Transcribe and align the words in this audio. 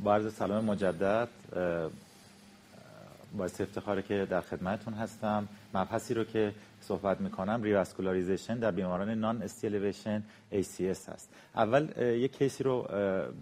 با 0.00 0.14
عرض 0.14 0.34
سلام 0.34 0.64
مجدد 0.64 1.28
باعث 3.36 3.60
افتخاره 3.60 4.02
که 4.02 4.26
در 4.30 4.40
خدمتتون 4.40 4.94
هستم. 4.94 5.48
مبحثی 5.74 6.14
رو 6.14 6.24
که 6.24 6.52
صحبت 6.80 7.20
می‌کنم 7.20 7.62
revascularization 7.62 8.58
در 8.58 8.70
بیماران 8.70 9.10
non-ST 9.10 9.42
elevation 9.42 10.22
ACS 10.52 11.08
هست. 11.08 11.30
اول 11.56 11.88
یک 11.98 12.38
case 12.38 12.59
ی 12.59 12.64
رو 12.64 12.86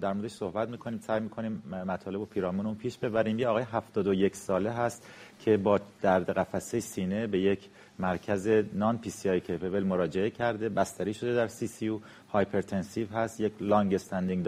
در 0.00 0.12
موردش 0.12 0.30
صحبت 0.30 0.68
می‌کنیم 0.68 0.98
سعی 0.98 1.20
می‌کنیم 1.20 1.62
مطالب 1.86 2.20
و 2.20 2.24
پیرامون 2.24 2.66
اون 2.66 2.74
پیش 2.74 2.98
ببریم. 2.98 3.38
یه 3.38 3.48
آقای 3.48 3.62
71 3.62 4.36
ساله 4.36 4.70
هست 4.70 5.06
که 5.38 5.56
با 5.56 5.80
درد 6.02 6.30
قفسه 6.30 6.80
سینه 6.80 7.26
به 7.26 7.38
یک 7.38 7.68
مرکز 7.98 8.48
non-PCI 8.72 9.30
capable 9.30 9.82
مراجعه 9.82 10.30
کرده. 10.30 10.68
بستری 10.68 11.14
شده 11.14 11.34
در 11.34 11.46
CCU 11.46 12.02
hypertensive 12.32 13.08
هست 13.08 13.40
یک 13.40 13.52
long-standing 13.60 14.44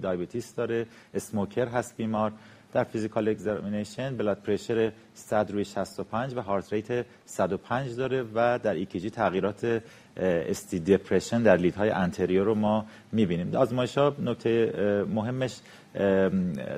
diabetes 0.00 0.54
داره. 0.54 0.86
smoker 1.14 1.68
هست 1.68 1.96
بیمار. 1.96 2.32
در 2.76 2.84
physical 2.84 3.28
examination 3.28 4.16
blood 4.16 4.38
pressure 4.38 4.92
100 5.14 5.50
روی 5.50 5.64
65 5.64 6.34
و 6.36 6.40
heart 6.42 6.72
rate 6.72 7.06
105 7.24 7.96
داره 7.96 8.24
و 8.34 8.58
در 8.58 8.74
ECG 8.74 9.10
تغییرات 9.10 9.82
ST 10.16 10.80
depression 10.80 11.42
در 11.42 11.56
lead 11.56 11.90
های 11.90 12.01
anterior 12.01 12.44
رو 12.44 12.54
ما 12.54 12.86
می‌بینیم. 13.12 13.56
آزمایش 13.56 13.98
ها 13.98 14.16
نکته 14.18 14.72
مهمش 15.14 15.56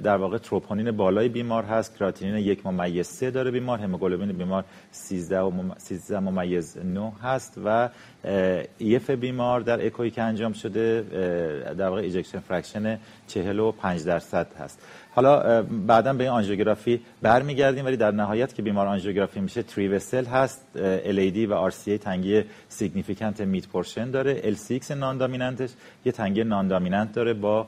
در 0.02 0.16
واقع 0.16 0.38
تروپونین 0.38 0.90
بالای 0.90 1.28
بیمار 1.28 1.64
هست 1.64 1.96
کراتینین 1.96 2.36
یک 2.36 2.66
ممیز 2.66 3.06
سه 3.06 3.30
داره 3.30 3.50
بیمار 3.50 3.78
هموگلوبین 3.78 4.32
بیمار 4.32 4.64
13 4.90 5.52
13 5.78 6.18
ممیز 6.18 6.78
9 6.78 7.12
هست 7.22 7.60
و 7.64 7.88
EF 8.78 9.10
بیمار 9.10 9.60
در 9.60 9.86
اکوی 9.86 10.10
که 10.10 10.22
انجام 10.22 10.52
شده 10.52 11.04
در 11.78 11.88
واقع 11.88 12.00
ejection 12.00 12.38
fraction 12.38 12.98
45 13.26 14.04
درصد 14.04 14.46
هست. 14.58 14.82
حالا 15.14 15.62
بعدا 15.62 16.12
به 16.12 16.24
این 16.24 16.32
آنژیوگرافی 16.32 17.00
برمیگردیم 17.22 17.84
ولی 17.84 17.96
در 17.96 18.10
نهایت 18.10 18.54
که 18.54 18.62
بیمار 18.62 18.86
آنژیوگرافی 18.86 19.40
میشه 19.40 19.62
three 19.62 19.88
vessel 19.88 20.24
هست 20.24 20.66
LAD 21.06 21.36
و 21.36 21.70
RCA 21.70 21.98
تنگی 22.00 22.44
significant 22.68 23.40
mid 23.40 23.68
portion 23.68 24.10
داره. 24.10 24.54
LCX 24.54 24.90
non-dominant 24.90 25.18
ش 25.18 25.70
یه 26.04 26.12
تنگی 26.12 26.44
non-dominant 26.44 27.12
داره 27.12 27.34
با 27.34 27.66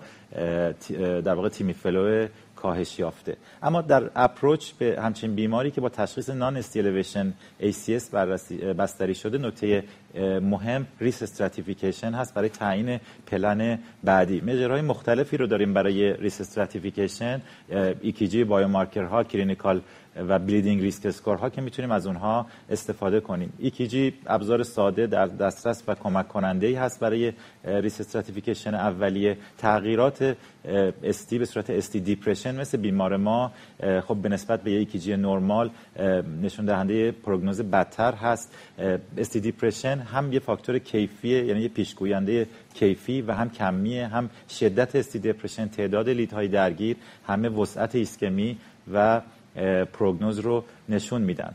در 1.25 1.35
واقع 1.35 1.49
TIMI 1.49 1.73
flow 1.73 2.29
کاهش 2.63 2.99
یافته. 2.99 3.37
اما 3.63 3.81
در 3.83 4.11
approach 4.17 4.73
به 4.73 4.97
همچین 5.03 5.35
بیماری 5.35 5.71
که 5.71 5.81
با 5.81 5.89
تشخیص 5.89 6.31
non-ST 6.31 6.57
elevation 6.57 7.33
ACS 7.61 8.15
بستری 8.79 9.15
شده 9.15 9.39
نکته 9.39 9.85
مهم 10.41 10.87
risk 11.01 11.23
stratification 11.23 12.13
هست 12.13 12.35
برای 12.35 12.49
تعیین 12.49 13.01
پلن 13.27 13.79
بعدی. 14.05 14.41
measure 14.41 14.72
های 14.72 14.81
مختلفی 14.81 15.37
رو 15.37 15.47
داریم 15.47 15.75
برای 15.75 16.13
risk 16.13 16.41
stratification 16.41 17.41
ECG 18.01 18.45
biomarker 18.45 19.05
ها 19.05 19.25
clinical 19.25 19.81
و 20.17 20.39
bleeding 20.39 20.83
risk 20.83 21.07
score 21.07 21.37
ها 21.37 21.51
که 21.51 21.61
می‌تونیم 21.61 21.91
از 21.91 22.07
اونها 22.07 22.47
استفاده 22.71 23.21
کنیم. 23.21 23.53
ECG 23.59 24.15
ابزار 24.27 24.63
ساده 24.63 25.07
در 25.07 25.27
دسترس 25.27 25.83
و 25.89 25.95
کمک 25.95 26.29
کننده 26.29 26.67
ای 26.67 26.75
هست 26.75 27.01
برای 27.01 27.33
risk 27.65 28.01
stratification 28.01 28.75
اولیه. 28.75 29.37
تغییرات 29.59 30.37
ST 31.03 31.39
به 31.39 31.45
صورت 31.45 31.71
ST 31.71 32.01
depression 32.01 32.61
مثل 32.61 32.79
بیمار 32.79 33.17
ما 33.17 33.53
خب 34.07 34.17
به 34.17 34.29
نسبت 34.29 34.63
به 34.63 34.71
ECG 34.71 35.17
نرمال 35.17 35.71
نشون 36.43 36.65
دهنده 36.65 37.11
پروگنوز 37.11 37.61
بدتر 37.61 38.13
هست. 38.13 38.55
ST 39.19 39.41
depression 39.41 39.99
هم 39.99 40.33
یه 40.33 40.39
فاکتور 40.39 40.79
کیفیه 40.79 41.45
یعنی 41.45 41.61
یه 41.61 41.69
پیشگوینده 41.69 42.47
کیفی 42.75 43.23
و 43.23 43.33
هم 43.33 43.51
کمیه 43.51 44.07
هم 44.07 44.31
شدت 44.49 44.97
ST 44.97 45.19
depression 45.19 45.69
تعداد 45.69 46.09
lead 46.09 46.35
های 46.35 46.49
درگیر 46.49 46.97
همه 47.27 47.49
وسعت 47.49 47.95
ایسکمی 47.95 48.59
و 48.93 49.21
پروگنوز 49.93 50.39
رو 50.39 50.65
نشون 50.89 51.23
میدن. 51.23 51.55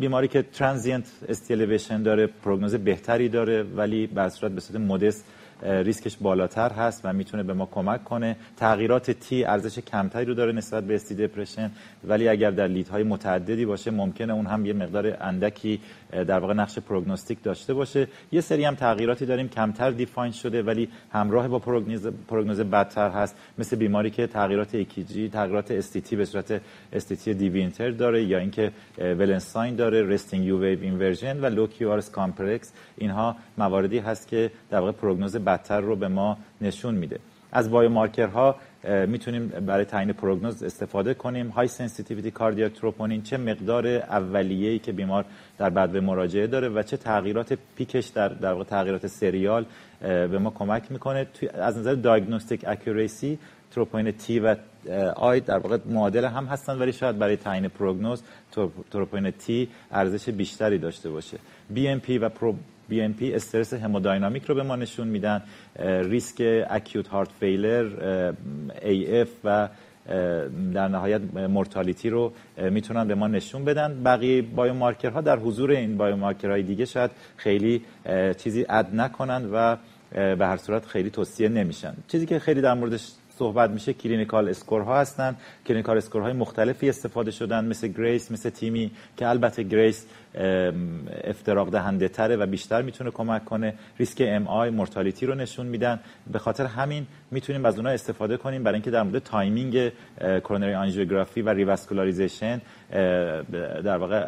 بیماری 0.00 0.28
که 0.28 0.42
transient 0.42 1.06
ST 1.28 1.41
elevation 1.41 2.02
داره 2.02 2.26
پروگنوز 2.26 2.74
بهتری 2.74 3.28
داره 3.28 3.62
ولی 3.62 4.06
به 4.06 4.28
صورت 4.28 4.52
به 4.52 4.60
صورت 4.60 4.80
modest 4.80 5.24
ریسکش 5.62 6.16
بالاتر 6.16 6.72
هست 6.72 7.00
و 7.04 7.12
می‌تونه 7.12 7.42
به 7.42 7.52
ما 7.52 7.66
کمک 7.66 8.04
کنه. 8.04 8.36
تغییرات 8.56 9.10
T 9.10 9.44
ارزش 9.44 9.78
کمتری 9.78 10.24
رو 10.24 10.34
داره 10.34 10.52
نسبت 10.52 10.84
به 10.84 10.94
ST 10.94 11.14
depression 11.14 11.70
ولی 12.04 12.28
اگر 12.28 12.50
در 12.50 12.66
lead 12.66 12.90
های 12.90 13.02
متعددی 13.02 13.64
باشه 13.66 13.90
ممکنه 13.90 14.32
اون 14.32 14.46
هم 14.46 14.66
یه 14.66 14.72
مقدار 14.72 15.16
اندکی 15.20 15.80
در 16.12 16.38
واقع 16.38 16.54
نقش 16.54 16.78
prognostic 16.78 17.42
داشته 17.42 17.74
باشه. 17.74 18.08
یه 18.32 18.40
سری 18.40 18.64
هم 18.64 18.74
تغییراتی 18.74 19.26
داریم 19.26 19.48
کمتر 19.48 19.90
define 19.90 20.32
شده 20.32 20.62
ولی 20.62 20.88
همراه 21.12 21.48
با 21.48 21.58
پروگنوز 21.58 22.06
پروگنوز 22.28 22.60
بدتر 22.60 23.10
هست. 23.10 23.36
مثل 23.58 23.76
بیماری 23.76 24.10
که 24.10 24.26
تغییرات 24.26 24.74
ECG 24.74 25.28
تغییرات 25.28 25.70
ST-T 25.70 26.16
به 26.16 26.24
صورت 26.24 26.60
ST-T 26.92 27.34
deviation 27.34 27.90
داره 27.90 28.24
یا 28.24 28.38
اینکه 28.38 28.72
Wellens 28.98 29.48
sign 29.48 29.76
داره 29.76 30.02
resting 30.02 30.44
U 30.44 30.60
wave 30.60 30.82
inversion 30.82 31.40
و 31.40 31.46
low 31.46 31.66
QRS 31.66 32.00
complex 32.00 32.72
اینها 32.98 33.36
مواردی 33.58 33.98
هست 33.98 34.28
که 34.28 34.50
در 34.70 34.78
واقع 34.80 34.92
پروگنوز 34.92 35.36
بدتر 35.50 35.80
رو 35.80 35.96
به 35.96 36.08
ما 36.08 36.38
نشون 36.60 36.94
میده. 36.94 37.18
از 37.52 37.70
biomarker 37.70 38.47
ها 38.47 38.56
می‌تونیم 39.06 39.48
برای 39.48 39.84
تعیین 39.84 40.12
پروگنوز 40.12 40.62
استفاده 40.62 41.14
کنیم. 41.14 41.48
high 41.48 41.68
sensitivity 41.68 42.30
cardiac 42.30 42.72
troponin 42.72 43.22
چه 43.22 43.36
مقدار 43.36 43.86
اولیه‌ای 43.86 44.78
که 44.78 44.92
بیمار 44.92 45.24
در 45.58 45.70
بعد 45.70 45.92
به 45.92 46.00
مراجعه 46.00 46.46
داره 46.46 46.68
و 46.68 46.82
چه 46.82 46.96
تغییرات 46.96 47.58
peak 47.76 47.96
ش 47.96 48.06
در 48.06 48.28
در 48.28 48.52
واقع 48.52 48.64
تغییرات 48.64 49.06
سریال 49.06 49.66
به 50.00 50.38
ما 50.38 50.50
کمک 50.50 50.92
می‌کنه. 50.92 51.26
از 51.54 51.78
نظر 51.78 51.94
diagnostic 51.94 52.64
accuracy 52.68 53.38
troponin 53.70 54.10
T 54.12 54.40
و 54.40 54.56
I 55.16 55.40
در 55.40 55.58
واقع 55.58 55.78
معادل 55.86 56.24
هم 56.24 56.44
هستن 56.44 56.78
ولی 56.78 56.92
شاید 56.92 57.18
برای 57.18 57.36
تعیین 57.36 57.68
پروگنوز 57.68 58.22
troponin 58.90 59.30
T 59.30 59.68
ارزش 59.90 60.28
بیشتری 60.28 60.78
داشته 60.78 61.10
باشه. 61.10 61.38
بی 61.70 61.88
ام 61.88 62.00
پی 62.00 62.18
و 62.18 62.28
بی 62.90 63.00
ام 63.02 63.12
پی 63.12 63.32
استرس 63.34 63.74
همودینامیک 63.74 64.44
رو 64.44 64.54
به 64.54 64.62
ما 64.62 64.76
نشون 64.76 65.08
میدن 65.08 65.42
risk 65.78 66.66
acute 66.70 67.08
heart 67.08 67.28
failure 67.40 67.86
AF 68.82 69.28
و 69.44 69.68
در 70.74 70.88
نهایت 70.88 71.20
mortality 71.34 72.10
رو 72.10 72.32
می‌تونن 72.70 73.08
به 73.08 73.14
ما 73.14 73.28
نشون 73.28 73.64
بدن. 73.64 74.02
بقیه 74.02 74.42
biomarker 74.42 75.12
ها 75.12 75.20
در 75.20 75.38
حضور 75.38 75.70
این 75.70 75.96
biomarker 75.96 76.50
های 76.50 76.62
دیگه 76.62 76.84
شاید 76.84 77.10
خیلی 77.36 77.82
چیزی 78.36 78.66
add 78.68 78.94
نکنن 78.94 79.48
و 79.52 79.76
به 80.12 80.46
هر 80.46 80.56
صورت 80.56 80.86
خیلی 80.86 81.10
توصیه 81.10 81.48
نمیشن. 81.48 81.94
چیزی 82.08 82.26
که 82.26 82.38
خیلی 82.38 82.60
در 82.60 82.74
موردش 82.74 83.12
صحبت 83.40 83.70
میشه 83.70 83.92
clinical 83.92 84.48
score 84.48 84.82
ها 84.82 85.00
هستن. 85.00 85.36
clinical 85.66 85.96
score 85.96 86.22
های 86.22 86.32
مختلفی 86.32 86.88
استفاده 86.88 87.30
شدن 87.30 87.64
مثل 87.64 87.88
GRACE 87.88 88.30
مثل 88.30 88.50
TIMI 88.50 88.90
که 89.16 89.28
البته 89.28 89.62
GRACE 89.62 90.06
افتراق 91.24 91.70
دهنده 91.70 92.08
تره 92.08 92.36
و 92.36 92.46
بیشتر 92.46 92.82
می‌تونه 92.82 93.10
کمک 93.10 93.44
کنه. 93.44 93.74
risk 93.98 94.22
MI 94.26 94.46
mortality 94.46 95.26
رو 95.26 95.34
نشون 95.34 95.66
میدن. 95.66 96.00
به 96.32 96.38
خاطر 96.38 96.66
همین 96.66 97.06
می‌تونیم 97.30 97.64
از 97.64 97.76
اونها 97.76 97.92
استفاده 97.92 98.36
کنیم 98.36 98.62
برای 98.62 98.74
اینکه 98.74 98.90
در 98.90 99.02
مورد 99.02 99.18
timing 99.18 99.92
coronary 100.20 100.74
angiography 100.74 101.42
و 101.42 101.48
revascularization 101.48 102.60
در 103.84 103.96
واقع 103.96 104.20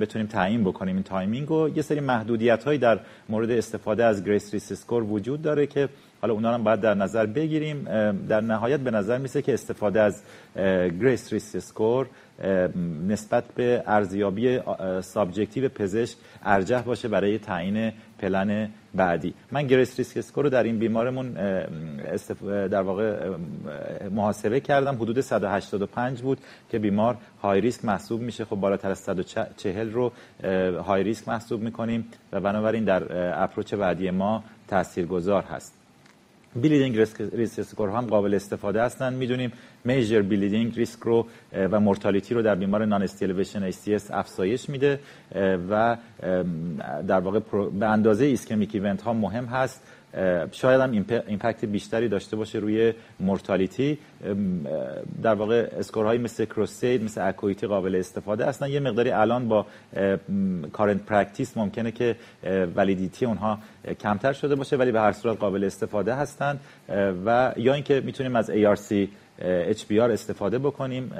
بتونیم 0.00 0.26
تعیین 0.26 0.64
بکنیم. 0.64 0.94
این 0.94 1.04
timing 1.04 1.50
و 1.50 1.68
یه 1.68 1.82
سری 1.82 2.00
محدودیت 2.00 2.64
هایی 2.64 2.78
در 2.78 3.00
مورد 3.28 3.50
استفاده 3.50 4.04
از 4.04 4.24
GRACE 4.24 4.54
risk 4.54 4.72
score 4.72 5.02
وجود 5.02 5.42
داره 5.42 5.66
که 5.66 5.88
حالا 6.22 6.34
اونا 6.34 6.54
هم 6.54 6.64
باید 6.64 6.80
در 6.80 6.94
نظر 6.94 7.26
بگیریم. 7.26 7.84
در 8.28 8.40
نهایت 8.40 8.80
به 8.80 8.90
نظر 8.90 9.18
میسه 9.18 9.42
که 9.42 9.54
استفاده 9.54 10.00
از 10.00 10.22
GRACE 11.00 11.32
risk 11.32 11.56
score 11.56 12.06
نسبت 13.08 13.44
به 13.54 13.82
ارزیابی 13.86 14.60
subjective 15.00 15.68
پزشک 15.68 16.16
ارجح 16.42 16.82
باشه 16.82 17.08
برای 17.08 17.38
تعیین 17.38 17.92
پلن 18.18 18.68
بعدی. 18.94 19.34
من 19.52 19.66
GRACE 19.66 19.98
risk 19.98 20.16
score 20.16 20.44
رو 20.44 20.50
در 20.50 20.62
این 20.62 20.78
بیمارمون 20.78 21.32
در 22.44 22.82
واقع 22.82 23.30
محاسبه 24.10 24.60
کردم. 24.60 24.94
حدود 24.94 25.20
185 25.20 26.22
بود 26.22 26.38
که 26.70 26.78
بیمار 26.78 27.16
high 27.42 27.60
risk 27.60 27.84
محسوب 27.84 28.20
میشه. 28.20 28.44
خب 28.44 28.56
بالاتر 28.56 28.90
از 28.90 28.98
140 28.98 29.90
رو 29.90 30.12
high 30.82 31.02
risk 31.02 31.28
محسوب 31.28 31.62
می‌کنیم 31.62 32.08
و 32.32 32.40
بنابراین 32.40 32.84
در 32.84 33.02
approach 33.42 33.74
بعدی 33.74 34.10
ما 34.10 34.44
تاثیرگذار 34.68 35.42
هست. 35.42 35.81
bleeding 36.56 36.98
risk 36.98 37.58
score 37.58 37.88
هم 37.88 38.06
قابل 38.06 38.34
استفاده 38.34 38.82
هستن. 38.82 39.14
می‌دونیم 39.14 39.52
major 39.84 40.22
bleeding 40.22 40.76
risk 40.76 41.00
رو 41.00 41.26
و 41.52 41.80
mortality 41.80 42.34
رو 42.34 42.42
در 42.42 42.54
بیمار 42.54 42.84
non-ST 42.84 43.02
elevation 43.02 43.62
ACS 43.62 44.10
افزایش 44.10 44.68
میده 44.68 45.00
و 45.70 45.96
در 47.08 47.20
واقع 47.20 47.40
به 47.78 47.86
اندازه 47.86 48.24
ischemic 48.24 48.74
event 48.74 49.02
ها 49.02 49.12
مهم 49.12 49.44
هست. 49.44 49.82
شاید 50.52 50.80
هم 50.80 50.90
impact 51.26 51.64
بیشتری 51.64 52.08
داشته 52.08 52.36
باشه 52.36 52.58
روی 52.58 52.92
mortality 53.20 53.98
در 55.22 55.34
واقع 55.34 55.68
score 55.78 56.04
هایی 56.04 56.20
مثل 56.20 56.44
CRUSADE 56.44 57.04
مثل 57.04 57.28
ACUITY 57.28 57.66
قابل 57.66 57.96
استفاده 57.96 58.46
اصلا 58.46 58.68
یه 58.68 58.80
مقداری 58.80 59.10
الان 59.10 59.48
با 59.48 59.66
current 60.72 61.02
practice 61.02 61.56
ممکنه 61.56 61.92
که 61.92 62.16
validity 62.76 63.26
اونها 63.26 63.58
کمتر 64.00 64.32
شده 64.32 64.54
باشه 64.54 64.76
ولی 64.76 64.92
به 64.92 65.00
هر 65.00 65.12
صورت 65.12 65.38
قابل 65.38 65.64
استفاده 65.64 66.14
هستند 66.14 66.60
و 67.26 67.52
یا 67.56 67.74
اینکه 67.74 68.02
می‌تونیم 68.04 68.36
از 68.36 68.50
ARC 68.50 69.08
HBR 69.72 69.92
استفاده 69.92 70.58
بکنیم 70.58 71.10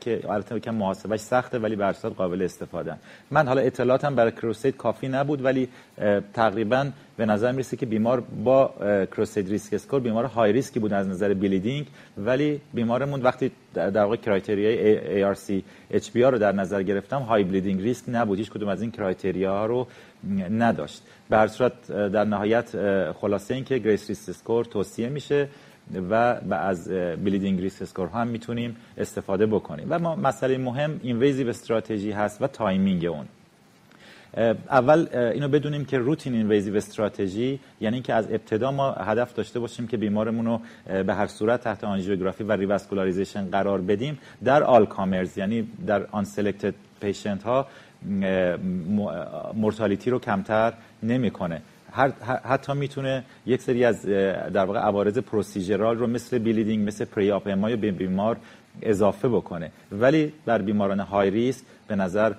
که 0.00 0.20
البته 0.28 0.60
که 0.60 0.70
محاسبش 0.70 1.20
سخته 1.20 1.58
ولی 1.58 1.76
به 1.76 1.92
قابل 1.92 2.42
استفاده. 2.42 2.96
من 3.30 3.46
حالا 3.46 3.60
اطلاعاتم 3.60 4.14
برای 4.14 4.32
CRUSADE 4.32 4.76
کافی 4.76 5.08
نبود 5.08 5.44
ولی 5.44 5.68
تقریبا 6.34 6.90
به 7.16 7.26
نظر 7.26 7.52
می‌رسه 7.52 7.76
که 7.76 7.86
بیمار 7.86 8.20
با 8.20 8.74
CRUSADE 9.12 9.48
risk 9.48 9.74
score 9.74 10.00
بیمار 10.00 10.24
high 10.24 10.52
risk 10.52 10.74
ی 10.74 10.80
بود 10.80 10.92
از 10.92 11.08
نظر 11.08 11.34
bleeding 11.34 11.86
ولی 12.18 12.60
بیمارمون 12.74 13.22
وقتی 13.22 13.50
در 13.74 14.04
واقع 14.04 14.16
criteria 14.16 15.21
ی 15.21 15.34
ARC 15.34 15.62
HBR 15.92 16.16
رو 16.16 16.38
در 16.38 16.52
نظر 16.52 16.82
گرفتم 16.82 17.20
high 17.22 17.44
bleeding 17.44 17.80
risk 17.80 18.04
نبود 18.08 18.38
هیچ 18.38 18.50
کدوم 18.50 18.68
از 18.68 18.82
این 18.82 18.90
criteria 18.90 19.66
رو 19.66 19.86
نداشت. 20.50 21.02
به 21.30 21.46
صورت 21.46 21.92
در 21.92 22.24
نهایت 22.24 22.68
خلاصه 23.12 23.54
این 23.54 23.64
که 23.64 23.78
GRACE 23.78 24.08
risk 24.08 24.28
score 24.28 24.64
توصیه 24.64 25.08
میشه. 25.08 25.48
و 26.10 26.54
از 26.54 26.88
bleeding 27.24 27.60
risk 27.60 27.82
score 27.82 28.08
هم 28.08 28.26
می‌تونیم 28.26 28.76
استفاده 28.98 29.46
بکنیم. 29.46 29.86
و 29.90 29.98
ما 29.98 30.16
مسئله 30.16 30.58
مهم 30.58 31.00
invasive 31.02 31.48
strategy 31.48 32.10
هست 32.10 32.42
و 32.42 32.46
timing 32.46 33.04
اون. 33.04 33.26
اول 34.70 35.06
اینو 35.12 35.48
بدونیم 35.48 35.84
که 35.84 35.98
routine 35.98 36.34
invasive 36.34 36.76
strategy 36.76 37.60
یعنی 37.80 38.00
که 38.02 38.14
از 38.14 38.32
ابتدا 38.32 38.72
ما 38.72 38.92
هدف 38.92 39.34
داشته 39.34 39.60
باشیم 39.60 39.86
که 39.86 39.96
بیمارمون 39.96 40.46
رو 40.46 40.60
به 41.02 41.14
هر 41.14 41.26
صورت 41.26 41.60
تحت 41.60 41.84
آنژیوگرافی 41.84 42.44
و 42.44 42.52
revascularization 42.52 43.50
قرار 43.50 43.80
بدیم 43.80 44.18
در 44.44 44.62
all 44.62 44.86
comers 44.86 45.38
یعنی 45.38 45.68
در 45.86 46.06
unselected 46.10 46.74
patient 47.00 47.42
ها 47.42 47.66
mortality 49.54 50.10
رو 50.10 50.18
کمتر 50.18 50.72
نمی‌کنه. 51.02 51.62
حتی 52.44 52.72
می‌تونه 52.72 53.24
یک 53.46 53.62
سری 53.62 53.84
از 53.84 54.06
در 54.06 54.64
واقع 54.64 54.78
عوارض 54.78 55.18
procedural 55.18 55.96
رو 55.98 56.06
مثل 56.06 56.38
bleeding 56.38 56.86
مثل 56.86 57.04
peri-op 57.04 57.44
به 57.44 57.90
بیمار 57.90 58.36
اضافه 58.82 59.28
بکنه. 59.28 59.70
ولی 59.92 60.32
در 60.46 60.62
بیماران 60.62 61.00
high 61.00 61.30
risk 61.30 61.64
به 61.88 61.96
نظر 61.96 62.32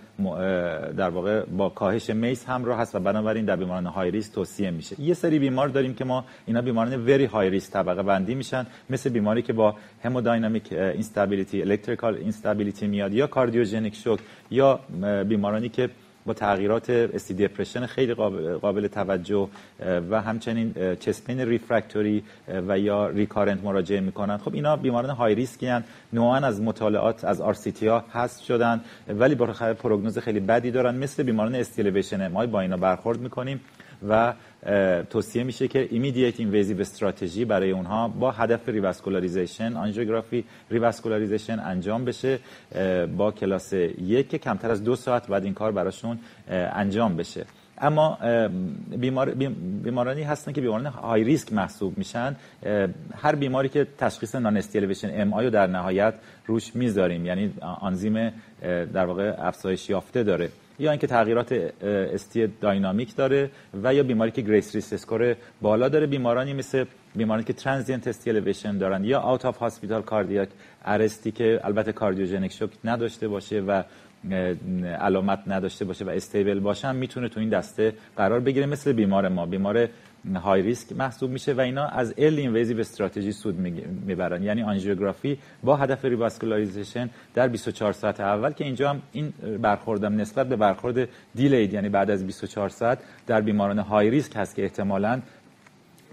در 0.97 1.09
واقع 1.09 1.45
با 1.45 1.69
کاهش 1.69 2.09
MACE 2.09 2.45
همراه 2.45 2.79
هست 2.79 2.95
و 2.95 2.99
بنابراین 2.99 3.45
در 3.45 3.55
بیماران 3.55 3.85
high 3.85 4.11
risk 4.11 4.33
توصیه 4.33 4.71
میشه. 4.71 5.01
یه 5.01 5.13
سری 5.13 5.39
بیمار 5.39 5.67
داریم 5.67 5.93
که 5.93 6.05
ما 6.05 6.25
اینا 6.45 6.61
بیماران 6.61 7.05
very 7.05 7.25
high 7.25 7.49
risk 7.49 7.73
طبقه 7.73 8.03
بندی 8.03 8.35
میشن 8.35 8.65
مثل 8.89 9.09
بیماری 9.09 9.41
که 9.41 9.53
با 9.53 9.75
hemodynamic 10.03 10.73
instability 10.73 11.61
electrical 11.61 12.15
instability 12.15 12.87
میاد 12.87 13.13
یا 13.13 13.27
cardiogenic 13.27 13.95
shock 13.95 14.19
یا 14.51 14.79
بیمارانی 15.27 15.69
که 15.69 15.89
با 16.25 16.33
تغییرات 16.33 16.89
ST 16.89 17.33
depression 17.33 17.85
خیلی 17.85 18.13
قابل, 18.13 18.87
توجه 18.87 19.47
و 20.09 20.21
همچنین 20.21 20.95
chest 20.99 21.21
pain 21.21 21.39
refractory 21.39 22.23
و 22.67 22.79
یا 22.79 23.07
recurrent 23.07 23.63
مراجعه 23.63 23.99
می‌کنن. 23.99 24.37
خب 24.37 24.53
اینا 24.53 24.75
بیماران 24.75 25.09
high 25.09 25.35
risk 25.35 25.61
ی 25.61 25.67
هن 25.67 25.83
نوعا 26.13 26.37
از 26.37 26.61
مطالعات 26.61 27.25
از 27.25 27.41
آر 27.41 27.53
سی 27.53 27.87
ها 27.87 28.03
هست 28.13 28.43
شدن 28.43 28.81
ولی 29.07 29.35
با 29.35 29.45
prognosis 29.73 30.19
خیلی 30.19 30.39
بدی 30.39 30.71
دارن. 30.71 30.95
مثل 30.95 31.23
بیماران 31.23 31.55
ST 31.55 31.68
elevation 31.68 32.27
ما 32.27 32.45
با 32.45 32.61
اینا 32.61 32.77
برخورد 32.77 33.19
می‌کنیم 33.19 33.61
و 34.09 34.33
توصیه 35.09 35.43
میشه 35.43 35.67
که 35.67 35.87
immediate 35.91 36.39
invasive 36.39 36.81
strategy 36.81 37.45
برای 37.45 37.71
اونها 37.71 38.07
با 38.07 38.31
هدف 38.31 38.69
revascularization 38.69 39.77
آنژیوگرافی 39.77 40.45
revascularization 40.71 41.59
انجام 41.59 42.05
بشه 42.05 42.39
با 43.17 43.31
کلاس 43.31 43.73
یک 43.73 44.29
که 44.29 44.37
کمتر 44.37 44.71
از 44.71 44.83
دو 44.83 44.95
ساعت 44.95 45.27
بعد 45.27 45.43
این 45.43 45.53
کار 45.53 45.71
براشون 45.71 46.19
انجام 46.49 47.15
بشه. 47.17 47.45
اما 47.77 48.17
بیمار 48.97 49.29
بیمارانی 49.83 50.23
هستن 50.23 50.51
که 50.51 50.61
بیماران 50.61 50.85
high 50.85 51.23
risk 51.23 51.53
محسوب 51.53 51.97
میشن 51.97 52.35
هر 53.15 53.35
بیماری 53.35 53.69
که 53.69 53.87
تشخیص 53.97 54.35
non-ST 54.35 54.57
elevation 54.57 55.21
MI 55.21 55.45
رو 55.45 55.51
در 55.51 55.67
نهایت 55.67 56.13
روش 56.45 56.75
می‌ذاریم. 56.75 57.25
یعنی 57.25 57.53
آنزیم 57.61 58.31
در 58.93 59.05
واقع 59.05 59.35
افزایش 59.37 59.89
یافته 59.89 60.23
داره. 60.23 60.49
یا 60.79 60.91
اینکه 60.91 61.07
تغییرات 61.07 61.51
ST 61.83 62.47
dynamic 62.47 63.15
داره 63.15 63.49
و 63.83 63.93
یا 63.93 64.03
بیماری 64.03 64.31
که 64.31 64.41
GRACE 64.41 64.75
risk 64.75 64.93
score 64.93 65.35
بالا 65.61 65.89
داره. 65.89 66.05
بیمارانی 66.05 66.53
مثل 66.53 66.85
بیمارانی 67.15 67.43
که 67.43 67.53
transient 67.53 68.07
ST 68.07 68.29
elevation 68.29 68.77
دارن 68.77 69.03
یا 69.03 69.21
out 69.21 69.45
of 69.45 69.57
hospital 69.57 70.01
cardiac 70.01 70.49
arrest 70.85 71.24
ی 71.24 71.31
که 71.31 71.59
البته 71.63 71.91
cardiogenic 71.91 72.51
shock 72.51 72.69
نداشته 72.83 73.27
باشه 73.27 73.59
و 73.59 73.83
علامت 74.99 75.39
نداشته 75.47 75.85
باشه 75.85 76.05
و 76.05 76.09
stable 76.09 76.59
باشن 76.59 76.95
می‌تونه 76.95 77.29
تو 77.29 77.39
این 77.39 77.49
دسته 77.49 77.93
قرار 78.17 78.39
بگیره 78.39 78.65
مثل 78.65 78.93
بیمار 78.93 79.27
ما. 79.27 79.45
بیمار 79.45 79.87
high 80.35 80.61
risk 80.61 80.91
محسوب 80.91 81.31
میشه 81.31 81.53
و 81.53 81.61
اینا 81.61 81.85
از 81.85 82.13
early 82.17 82.39
invasive 82.39 82.79
strategy 82.79 83.31
سود 83.31 83.55
می‌برن. 84.05 84.43
یعنی 84.43 84.63
آنژیوگرافی 84.63 85.37
با 85.63 85.75
هدف 85.75 86.05
revascularization 86.05 87.09
در 87.33 87.47
24 87.47 87.93
ساعت 87.93 88.19
اول 88.19 88.51
که 88.51 88.63
اینجا 88.63 88.89
هم 88.89 89.01
این 89.11 89.33
برخوردم 89.61 90.21
نسبت 90.21 90.49
به 90.49 90.55
برخورد 90.55 91.09
delayed 91.35 91.73
یعنی 91.73 91.89
بعد 91.89 92.11
از 92.11 92.25
24 92.25 92.69
ساعت 92.69 92.99
در 93.27 93.41
بیماران 93.41 93.79
high 93.79 94.09
risk 94.09 94.31
هست 94.35 94.55
که 94.55 94.63
احتمالاً 94.63 95.21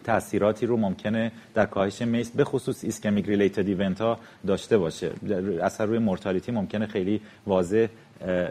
تاثیراتی 0.05 0.67
رو 0.67 0.77
ممکنه 0.77 1.33
در 1.55 1.67
کاهش 1.67 2.03
MACE 2.03 2.31
به 2.31 2.45
خصوص 2.45 2.85
ischemic 2.85 3.27
related 3.27 3.67
event 3.67 4.01
ها 4.01 4.19
داشته 4.47 4.79
باشه. 4.79 5.11
اثر 5.63 5.87
روی 5.87 5.99
mortality 5.99 6.53
ممکنه 6.53 6.87
خیلی 6.87 7.21
واضح 7.47 7.87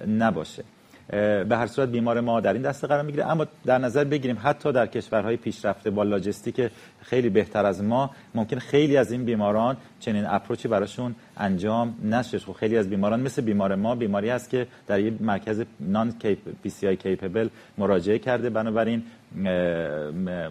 نباشه. 0.07 0.64
به 1.12 1.58
هر 1.58 1.68
صورت 1.68 1.90
بیمار 1.90 2.19
ما 2.19 2.40
در 2.40 2.54
این 2.54 2.62
دسته 2.62 2.88
قرار 2.88 3.04
می‌گیره. 3.04 3.31
اما 3.31 3.46
در 3.66 3.78
نظر 3.78 4.04
بگیریم 4.04 4.38
حتی 4.44 4.72
در 4.72 4.88
کشورهای 4.88 5.38
پیشرفته 5.38 5.90
با 5.90 6.04
لاجستیک 6.04 6.72
خیلی 7.02 7.30
بهتر 7.30 7.66
از 7.66 7.84
ما 7.84 8.12
ممکن 8.36 8.60
خیلی 8.60 8.98
از 8.98 9.12
این 9.12 9.25
بیماران 9.25 9.78
چنین 10.00 10.25
approach 10.25 10.63
ی 10.63 10.68
براشون 10.68 11.16
انجام 11.42 11.96
نشه. 12.04 12.40
خب 12.40 12.54
خیلی 12.54 12.78
از 12.78 12.90
بیماران 12.90 13.20
مثل 13.20 13.42
بیمار 13.42 13.76
ما 13.76 13.96
بیماری 13.96 14.30
هست 14.30 14.50
که 14.50 14.68
در 14.88 15.00
یه 15.00 15.14
مرکز 15.20 15.64
non-PCI 15.80 16.88
capable 16.88 17.50
مراجعه 17.78 18.20
کرده. 18.20 18.50
بنابراین 18.50 19.04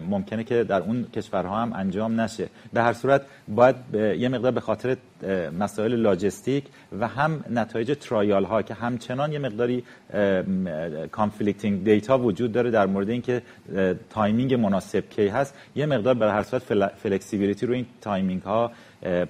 ممکنه 0.09 0.43
که 0.43 0.63
در 0.63 0.81
اون 0.81 1.03
کشورها 1.03 1.61
هم 1.61 1.73
انجام 1.73 2.21
نشه. 2.21 2.49
به 2.73 2.81
هر 2.81 2.93
صورت 2.93 3.21
باید 3.47 3.75
یه 3.95 4.29
مقدار 4.29 4.51
به 4.51 4.59
خاطر 4.59 4.97
مسائل 5.59 5.95
لاجستیک 5.95 6.65
و 6.99 7.07
هم 7.07 7.43
نتایج 7.49 7.97
trial 7.99 8.45
ها 8.45 8.61
که 8.61 8.73
همچنان 8.73 9.31
یه 9.31 9.39
مقداری 9.39 9.83
conflicting 11.11 11.83
data 11.83 12.17
وجود 12.17 12.51
داره 12.51 12.71
در 12.71 12.85
مورد 12.85 13.09
اینکه 13.09 13.41
timing 14.09 14.53
مناسب 14.53 15.09
کی 15.09 15.27
هست. 15.27 15.55
یه 15.75 15.85
مقدار 15.85 16.13
به 16.13 16.31
هر 16.31 16.43
صورت 16.43 16.63
flexibility 16.95 17.65
رو 17.65 17.73
این 17.73 17.85
timing 18.01 18.41
ها 18.41 18.71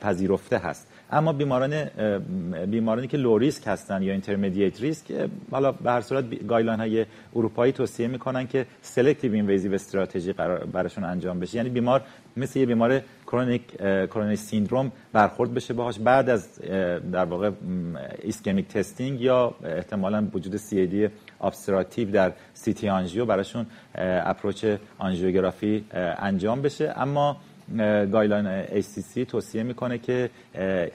پذیرفته 0.01 0.57
هست. 0.57 0.90
اما 1.11 1.33
بیماران 1.33 1.85
بیمارانی 2.65 3.07
که 3.07 3.17
low 3.17 3.37
risk 3.37 3.63
هستن 3.67 4.01
یا 4.03 4.11
intermediate 4.11 4.81
risk 4.81 5.29
حالا 5.51 5.71
به 5.71 5.91
هر 5.91 6.01
صورت 6.01 6.47
guideline 6.47 6.79
های 6.79 7.05
اروپایی 7.35 7.71
توصیه 7.71 8.07
می‌کنن 8.07 8.47
که 8.47 8.65
selective 8.81 9.33
invasive 9.33 9.73
strategy 9.73 10.33
براشون 10.73 11.03
انجام 11.03 11.39
بشه. 11.39 11.57
یعنی 11.57 11.69
بیمار 11.69 12.01
مثل 12.37 12.59
یه 12.59 12.65
بیمار 12.65 13.01
chronic 13.27 13.77
coronary 14.07 14.39
syndrome 14.39 14.91
برخورد 15.13 15.53
بشه 15.53 15.73
باهاش 15.73 15.99
بعد 15.99 16.29
از 16.29 16.59
در 17.11 17.25
واقع 17.25 17.51
ischemic 18.21 18.67
testing 18.67 19.21
یا 19.21 19.53
احتمالا 19.63 20.27
وجود 20.33 20.55
CAD 20.55 21.09
obstructive 21.41 22.11
در 22.11 22.31
CT 22.53 22.89
آنژیو 22.89 23.25
براشون 23.25 23.65
approach 23.95 24.65
آنژیوگرافی 24.97 25.85
انجام 26.19 26.61
بشه. 26.61 26.93
اما 26.95 27.37
guideline 28.11 28.65
ACC 28.65 29.25
توصیه 29.27 29.63
می‌کنه 29.63 29.97
که 29.97 30.29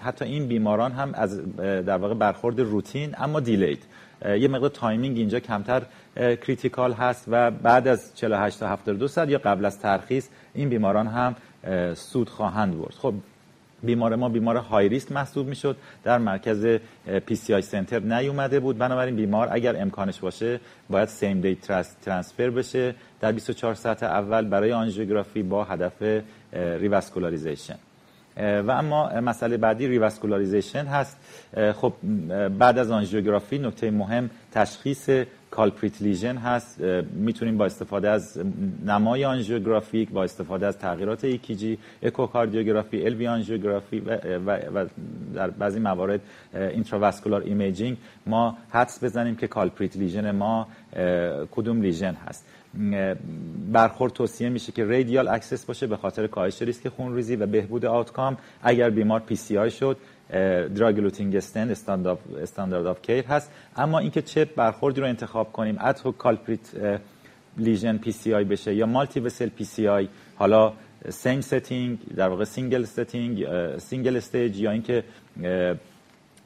حتی 0.01 0.25
این 0.25 0.47
بیماران 0.47 0.93
هم 0.93 1.15
از 1.15 1.57
در 1.57 1.97
واقع 1.97 2.15
برخورد 2.15 2.61
روتین 2.61 3.15
اما 3.19 3.41
delayed 3.41 3.83
یه 4.25 4.49
مقدار 4.49 4.71
timing 4.71 5.17
اینجا 5.17 5.41
کمتر 5.41 5.83
critical 6.17 6.93
هست 6.93 7.25
و 7.29 7.51
بعد 7.51 7.89
از 7.89 8.15
48 8.15 8.61
تا 8.61 8.69
72 8.69 9.09
ساعت 9.09 9.29
یا 9.29 9.39
قبل 9.39 9.65
از 9.65 9.79
ترخیص 9.79 10.29
این 10.55 10.69
بیماران 10.69 11.07
هم 11.07 11.37
سود 11.95 12.29
خواهند 12.29 12.79
برد. 12.79 12.95
خب 12.95 13.15
بیمار 13.83 14.17
ما 14.17 14.29
بیمار 14.29 14.57
high 14.57 14.89
risk 14.89 15.13
محسوب 15.13 15.47
می‌شد. 15.47 15.77
در 16.05 16.19
مرکز 16.19 16.67
PCI 17.27 17.55
center 17.55 17.99
نیومده 17.99 18.61
بود. 18.61 18.79
بنابراین 18.79 19.17
بیمار 19.17 19.49
اگر 19.51 19.77
امکانش 19.83 20.19
باشه 20.19 20.61
باید 20.91 21.09
same 21.09 21.41
day 21.41 21.59
transfer 22.03 22.51
بشه. 22.51 22.95
در 23.21 23.33
24 23.33 23.75
ساعت 23.75 24.03
اول 24.03 24.45
برای 24.45 24.73
آنژیوگرافی 24.73 25.43
با 25.43 25.65
هدف 25.65 26.23
revascularization 26.53 27.79
و 28.37 28.71
اما 28.71 29.21
مسئله 29.21 29.57
بعدی 29.57 29.89
revascularization 29.89 30.85
هست. 30.85 31.19
خب 31.75 31.93
بعد 32.59 32.79
از 32.79 32.91
آنژیوگرافی 32.91 33.59
نکته 33.59 33.91
مهم 33.91 34.31
تشخیص 34.53 35.11
culprit 35.51 36.03
lesion 36.03 36.37
هست. 36.37 36.81
می‌تونیم 37.13 37.59
با 37.59 37.65
استفاده 37.65 38.11
از 38.11 38.41
نمای 38.87 39.25
angiographic 39.25 40.11
با 40.11 40.25
استفاده 40.25 40.67
از 40.67 40.79
تغییرات 40.79 41.25
ECG 41.25 41.79
اکوکاردیوگرافی 42.03 43.07
LV 43.07 43.27
آنژیوگرافی 43.27 44.01
و, 44.01 44.19
و, 44.39 44.51
و 44.51 44.87
در 45.35 45.51
بعضی 45.51 45.81
موارد 45.81 46.21
intravascular 46.55 47.43
imaging 47.43 47.97
ما 48.27 48.59
حدس 48.71 49.05
بزنیم 49.05 49.37
که 49.37 49.47
culprit 49.47 49.97
lesion 49.97 50.31
ما 50.31 50.69
کدوم 51.51 51.83
lesion 51.83 52.15
هست. 52.15 52.47
برخورد 53.73 54.13
توصیه 54.13 54.49
میشه 54.49 54.73
که 54.73 54.85
radial 54.85 55.29
access 55.29 55.65
باشه 55.65 55.87
به 55.87 55.97
خاطر 55.97 56.27
کاهش 56.27 56.63
ریسک 56.63 56.89
خونریزی 56.89 57.37
و 57.37 57.47
بهبود 57.47 57.85
outcome 57.85 58.37
اگر 58.63 58.91
بیمار 58.91 59.21
PCI 59.21 59.71
شد 59.71 59.97
drug-eluting 60.75 61.37
stent 61.37 61.71
standard 62.43 62.87
of 62.87 63.03
care 63.03 63.25
هست. 63.25 63.51
اما 63.77 63.99
اینکه 63.99 64.23
چه 64.23 64.45
برخوردی 64.45 65.01
رو 65.01 65.07
انتخاب 65.07 65.53
کنیم 65.53 65.79
اتو 65.79 66.13
culprit 66.13 67.01
lesion 67.57 67.99
PCI 67.99 68.45
بشه 68.45 68.75
یا 68.75 68.87
multivessel 68.87 69.49
PCI 69.49 70.09
حالا 70.37 70.73
same 71.09 71.41
setting 71.41 71.99
در 72.17 72.29
واقع 72.29 72.45
single 72.45 72.85
setting 72.85 73.47
single 73.79 74.17
stage 74.17 74.61
یا 74.61 74.71
اینکه 74.71 75.05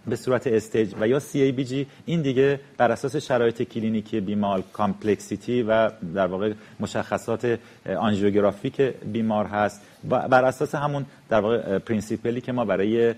به 0.07 0.17
صورت 0.17 0.47
staged 0.47 0.95
و 1.01 1.09
یا 1.09 1.21
CABG 1.21 1.87
این 2.07 2.23
دیگه 2.23 2.61
بر 2.77 2.93
اساس 2.93 3.17
شرایط 3.17 3.63
کلینیکی 3.63 4.21
بیمار 4.21 4.63
complexity 4.73 5.63
و 5.63 5.91
در 6.15 6.27
واقع 6.27 6.53
مشخصات 6.81 7.59
angiographic 7.99 8.81
بیمار 9.13 9.47
هست 9.47 9.83
بر 10.05 10.45
اساس 10.45 10.75
همون 10.75 11.07
در 11.29 11.41
واقع 11.41 11.79
principle 11.79 12.35
ی 12.35 12.41
که 12.41 12.53
ما 12.53 12.65
برای 12.65 13.15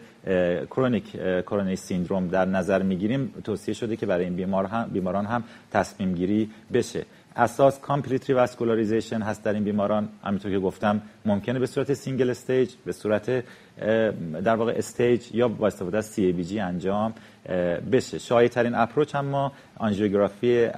chronic 0.70 1.12
coronary 1.46 1.76
syndrome 1.76 2.28
در 2.28 2.44
نظر 2.44 2.82
می‌گیریم 2.82 3.34
توصیه 3.44 3.74
شده 3.74 3.96
که 3.96 4.06
برای 4.06 4.24
این 4.24 4.36
بیمار 4.36 4.66
هم 4.66 4.90
بیماران 4.92 5.26
هم 5.26 5.44
تصمیم 5.72 6.14
گیری 6.14 6.50
بشه. 6.72 7.04
اساس 7.36 7.80
complete 7.80 8.28
revascularization 8.30 9.22
هست 9.22 9.44
در 9.44 9.52
این 9.52 9.64
بیماران. 9.64 10.08
همینطور 10.24 10.50
که 10.50 10.58
گفتم 10.58 11.02
ممکنه 11.26 11.58
به 11.58 11.66
صورت 11.66 11.94
single 11.94 12.30
stage 12.30 12.70
به 12.84 12.92
صورت 12.92 13.44
در 14.44 14.56
واقع 14.56 14.72
staged 14.76 15.34
یا 15.34 15.48
با 15.48 15.66
استفاده 15.66 15.98
از 15.98 16.16
CABG 16.16 16.56
انجام 16.56 17.14
بشه. 17.92 18.18
شایع 18.18 18.48
ترین 18.48 18.74
approach 18.74 19.14
هم 19.14 19.24
ما 19.24 19.52
آنژیوگرافی 19.76 20.68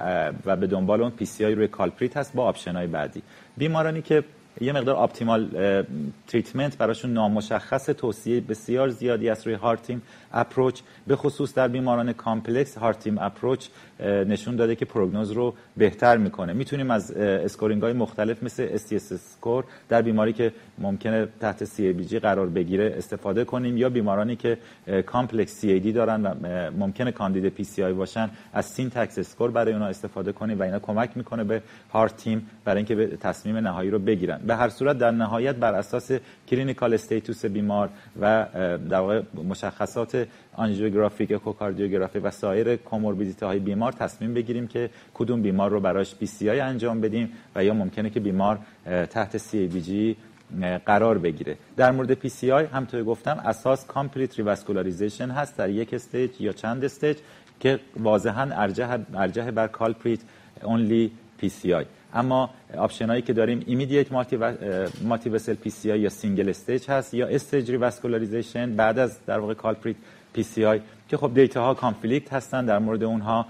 و 0.45 0.55
به 0.55 0.67
دنبال 0.67 1.01
اون 1.01 1.11
PCI 1.11 1.55
روی 1.55 1.67
culprit 1.67 2.17
هست 2.17 2.33
با 2.33 2.43
option 2.43 2.75
های 2.75 2.87
بعدی. 2.87 3.21
بیمارانی 3.57 4.01
که 4.01 4.23
یه 4.61 4.71
مقدار 4.71 4.95
optimal 4.95 5.49
treatment 6.27 6.77
براشون 6.77 7.13
نامشخص 7.13 7.85
توصیه 7.85 8.41
بسیار 8.41 8.89
زیادی 8.89 9.29
است 9.29 9.47
روی 9.47 9.55
heart 9.55 9.81
team 9.81 10.01
approach 10.33 10.81
به 11.07 11.15
خصوص 11.15 11.53
در 11.53 11.67
بیماران 11.67 12.13
complex 12.13 12.77
heart 12.77 12.99
team 12.99 13.17
approach 13.17 13.67
نشون 13.99 14.55
داده 14.55 14.75
که 14.75 14.85
prognosis 14.85 15.31
رو 15.31 15.53
بهتر 15.77 16.17
می‌کنه. 16.17 16.53
می‌تونیم 16.53 16.91
از 16.91 17.11
scoring 17.11 17.81
های 17.81 17.93
مختلف 17.93 18.43
مثل 18.43 18.77
STS 18.77 19.11
score 19.11 19.63
در 19.89 20.01
بیماری 20.01 20.33
که 20.33 20.51
ممکنه 20.77 21.27
تحت 21.39 21.65
CABG 21.65 22.13
قرار 22.13 22.47
بگیره 22.47 22.93
استفاده 22.97 23.43
کنیم 23.43 23.77
یا 23.77 23.89
بیمارانی 23.89 24.35
که 24.35 24.57
complex 25.05 25.65
CAD 25.65 25.87
دارن 25.87 26.25
و 26.25 26.35
ممکنه 26.71 27.11
کاندید 27.11 27.53
PCI 27.57 27.79
باشن 27.79 28.29
از 28.53 28.65
SYNTAX 28.65 29.17
score 29.17 29.51
برای 29.51 29.73
اونا 29.73 29.87
استفاده 29.87 30.31
کنیم 30.31 30.59
و 30.59 30.63
اینا 30.63 30.79
کمک 30.79 31.17
می‌کنه 31.17 31.43
به 31.43 31.61
heart 31.91 32.17
team 32.17 32.49
برای 32.65 32.77
اینکه 32.77 32.95
به 32.95 33.07
تصمیم 33.07 33.57
نهایی 33.57 33.89
رو 33.89 33.99
بگیرن. 33.99 34.41
به 34.45 34.55
هر 34.55 34.69
صورت 34.69 34.97
در 34.97 35.11
نهایت 35.11 35.55
بر 35.55 35.73
اساس 35.73 36.11
clinical 36.47 36.93
status 36.93 37.45
بیمار 37.45 37.89
و 38.21 38.45
در 38.89 38.99
واقع 38.99 39.21
مشخصات 39.43 40.27
angiographic 40.53 41.31
اکوکاردیوگرافی 41.31 42.19
و 42.19 42.31
سایر 42.31 42.75
comorbidity 42.75 43.45
های 43.45 43.59
بیمار 43.59 43.91
تصمیم 43.91 44.33
بگیریم 44.33 44.67
که 44.67 44.89
کدوم 45.13 45.41
بیمار 45.41 45.71
رو 45.71 45.79
براش 45.79 46.15
PCI 46.15 46.59
انجام 46.59 47.01
بدیم 47.01 47.31
و 47.55 47.63
یا 47.63 47.73
ممکنه 47.73 48.09
که 48.09 48.19
بیمار 48.19 48.59
تحت 48.85 49.37
CABG 49.37 50.15
قرار 50.85 51.17
بگیره. 51.17 51.57
در 51.77 51.91
مورد 51.91 52.13
PCI 52.13 52.65
همطور 52.65 53.03
گفتم 53.03 53.41
اساس 53.45 53.85
complete 53.85 54.37
revascularization 54.37 55.29
هست 55.29 55.57
در 55.57 55.69
یک 55.69 55.93
stage 55.93 56.41
یا 56.41 56.51
چند 56.51 56.85
stage 56.85 57.17
که 57.59 57.79
واضحا 57.97 58.49
ارجح 58.51 58.97
ارجح 59.13 59.51
بر 59.51 59.67
culprit 59.67 60.19
only 60.63 61.11
PCI. 61.37 61.85
اما 62.15 62.49
option 62.77 63.09
هایی 63.09 63.21
که 63.21 63.33
داریم 63.33 63.63
immediate 63.65 64.11
multivessel 65.01 65.53
PCI 65.53 65.99
یا 65.99 66.09
single 66.09 66.49
stage 66.49 66.89
هست 66.89 67.13
یا 67.13 67.27
staged 67.27 67.71
revascularization 67.71 68.75
بعد 68.75 68.99
از 68.99 69.25
در 69.25 69.39
واقع 69.39 69.53
culprit 69.53 69.95
PCI 70.37 70.79
که 71.09 71.17
خب 71.17 71.33
data 71.33 71.65
ها 71.65 71.73
conflict 71.73 72.33
هستن 72.33 72.65
در 72.65 72.79
مورد 72.79 73.03
اونها 73.03 73.45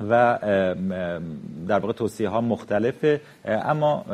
و 0.00 0.38
در 1.68 1.78
واقع 1.78 1.92
توصیه 1.92 2.28
ها 2.28 2.40
مختلفه 2.40 3.20
اما 3.44 4.04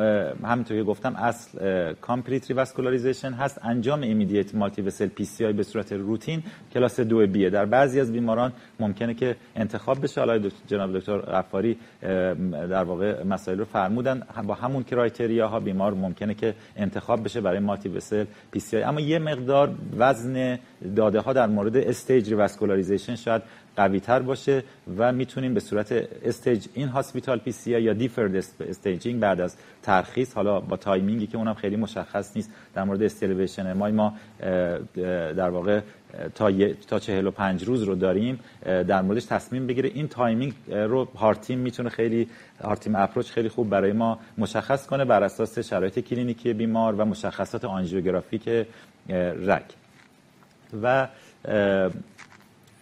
همونطور 0.43 0.77
که 0.77 0.83
گفتم 0.83 1.15
اصل 1.15 1.93
complete 1.93 2.49
revascularization 2.49 3.31
هست 3.33 3.59
انجام 3.63 4.01
immediate 4.01 4.55
multivessel 4.55 5.07
PCI 5.07 5.53
به 5.53 5.63
صورت 5.63 5.93
routine 5.93 6.43
class 6.73 6.99
دو 6.99 7.27
B 7.27 7.34
یه 7.34 7.49
در 7.49 7.65
بعضی 7.65 7.99
از 7.99 8.11
بیماران 8.11 8.53
ممکنه 8.79 9.13
که 9.13 9.35
انتخاب 9.55 10.03
بشه. 10.03 10.21
حالا 10.21 10.49
جناب 10.67 10.97
دکتر 10.97 11.17
غفاری 11.17 11.77
در 12.51 12.83
واقع 12.83 13.23
مسائل 13.23 13.57
رو 13.59 13.65
فرمودن. 13.65 14.23
با 14.47 14.53
همون 14.53 14.83
criteria 14.83 15.47
ها 15.47 15.59
بیمار 15.59 15.93
ممکنه 15.93 16.33
که 16.33 16.55
انتخاب 16.77 17.23
بشه 17.23 17.41
برای 17.41 17.59
multivessel 17.59 18.25
PCI. 18.51 18.83
اما 18.83 18.99
یه 18.99 19.19
مقدار 19.19 19.75
وزن 19.97 20.59
داده 20.95 21.19
ها 21.19 21.33
در 21.33 21.47
مورد 21.47 21.77
staged 21.77 22.29
revascularization 22.29 23.15
شاید 23.15 23.41
قوی 23.75 23.99
تر 23.99 24.19
باشه 24.19 24.63
و 24.97 25.11
می‌تونیم 25.11 25.53
به 25.53 25.59
صورت 25.59 25.91
staged 26.25 26.67
in-hospital 26.73 27.39
PCI 27.39 27.81
یا 27.81 27.93
deferred 27.93 28.35
staging 28.35 29.19
بعد 29.19 29.41
از 29.41 29.55
ترخیص 29.83 30.33
حالا 30.33 30.59
با 30.59 30.77
timing 30.77 31.20
ی 31.20 31.27
که 31.27 31.37
اونم 31.37 31.53
خیلی 31.53 31.75
مشخص 31.75 32.35
نیست 32.35 32.51
در 32.73 32.83
مورد 32.83 33.03
ST 33.03 33.16
elevation 33.16 33.73
ما 33.73 33.89
ما 33.89 34.13
در 35.33 35.49
واقع 35.49 35.81
تا 36.35 36.51
تا 36.87 36.99
45 36.99 37.63
روز 37.63 37.83
رو 37.83 37.95
داریم 37.95 38.39
در 38.63 39.01
موردش 39.01 39.25
تصمیم 39.25 39.67
بگیره. 39.67 39.89
این 39.93 40.07
timing 40.07 40.53
رو 40.67 41.05
heart 41.05 41.35
team 41.35 41.59
می‌تونه 41.59 41.89
خیلی 41.89 42.29
heart 42.63 42.81
team 42.81 42.95
approach 42.95 43.31
خیلی 43.31 43.49
خوب 43.49 43.69
برای 43.69 43.91
ما 43.91 44.19
مشخص 44.37 44.87
کنه 44.87 45.05
بر 45.05 45.23
اساس 45.23 45.59
شرایط 45.59 45.99
کلینیکی 45.99 46.53
بیمار 46.53 46.95
و 46.95 47.05
مشخصات 47.05 47.65
angiographic 47.65 48.65
رگ. 49.47 49.65
و 50.83 51.07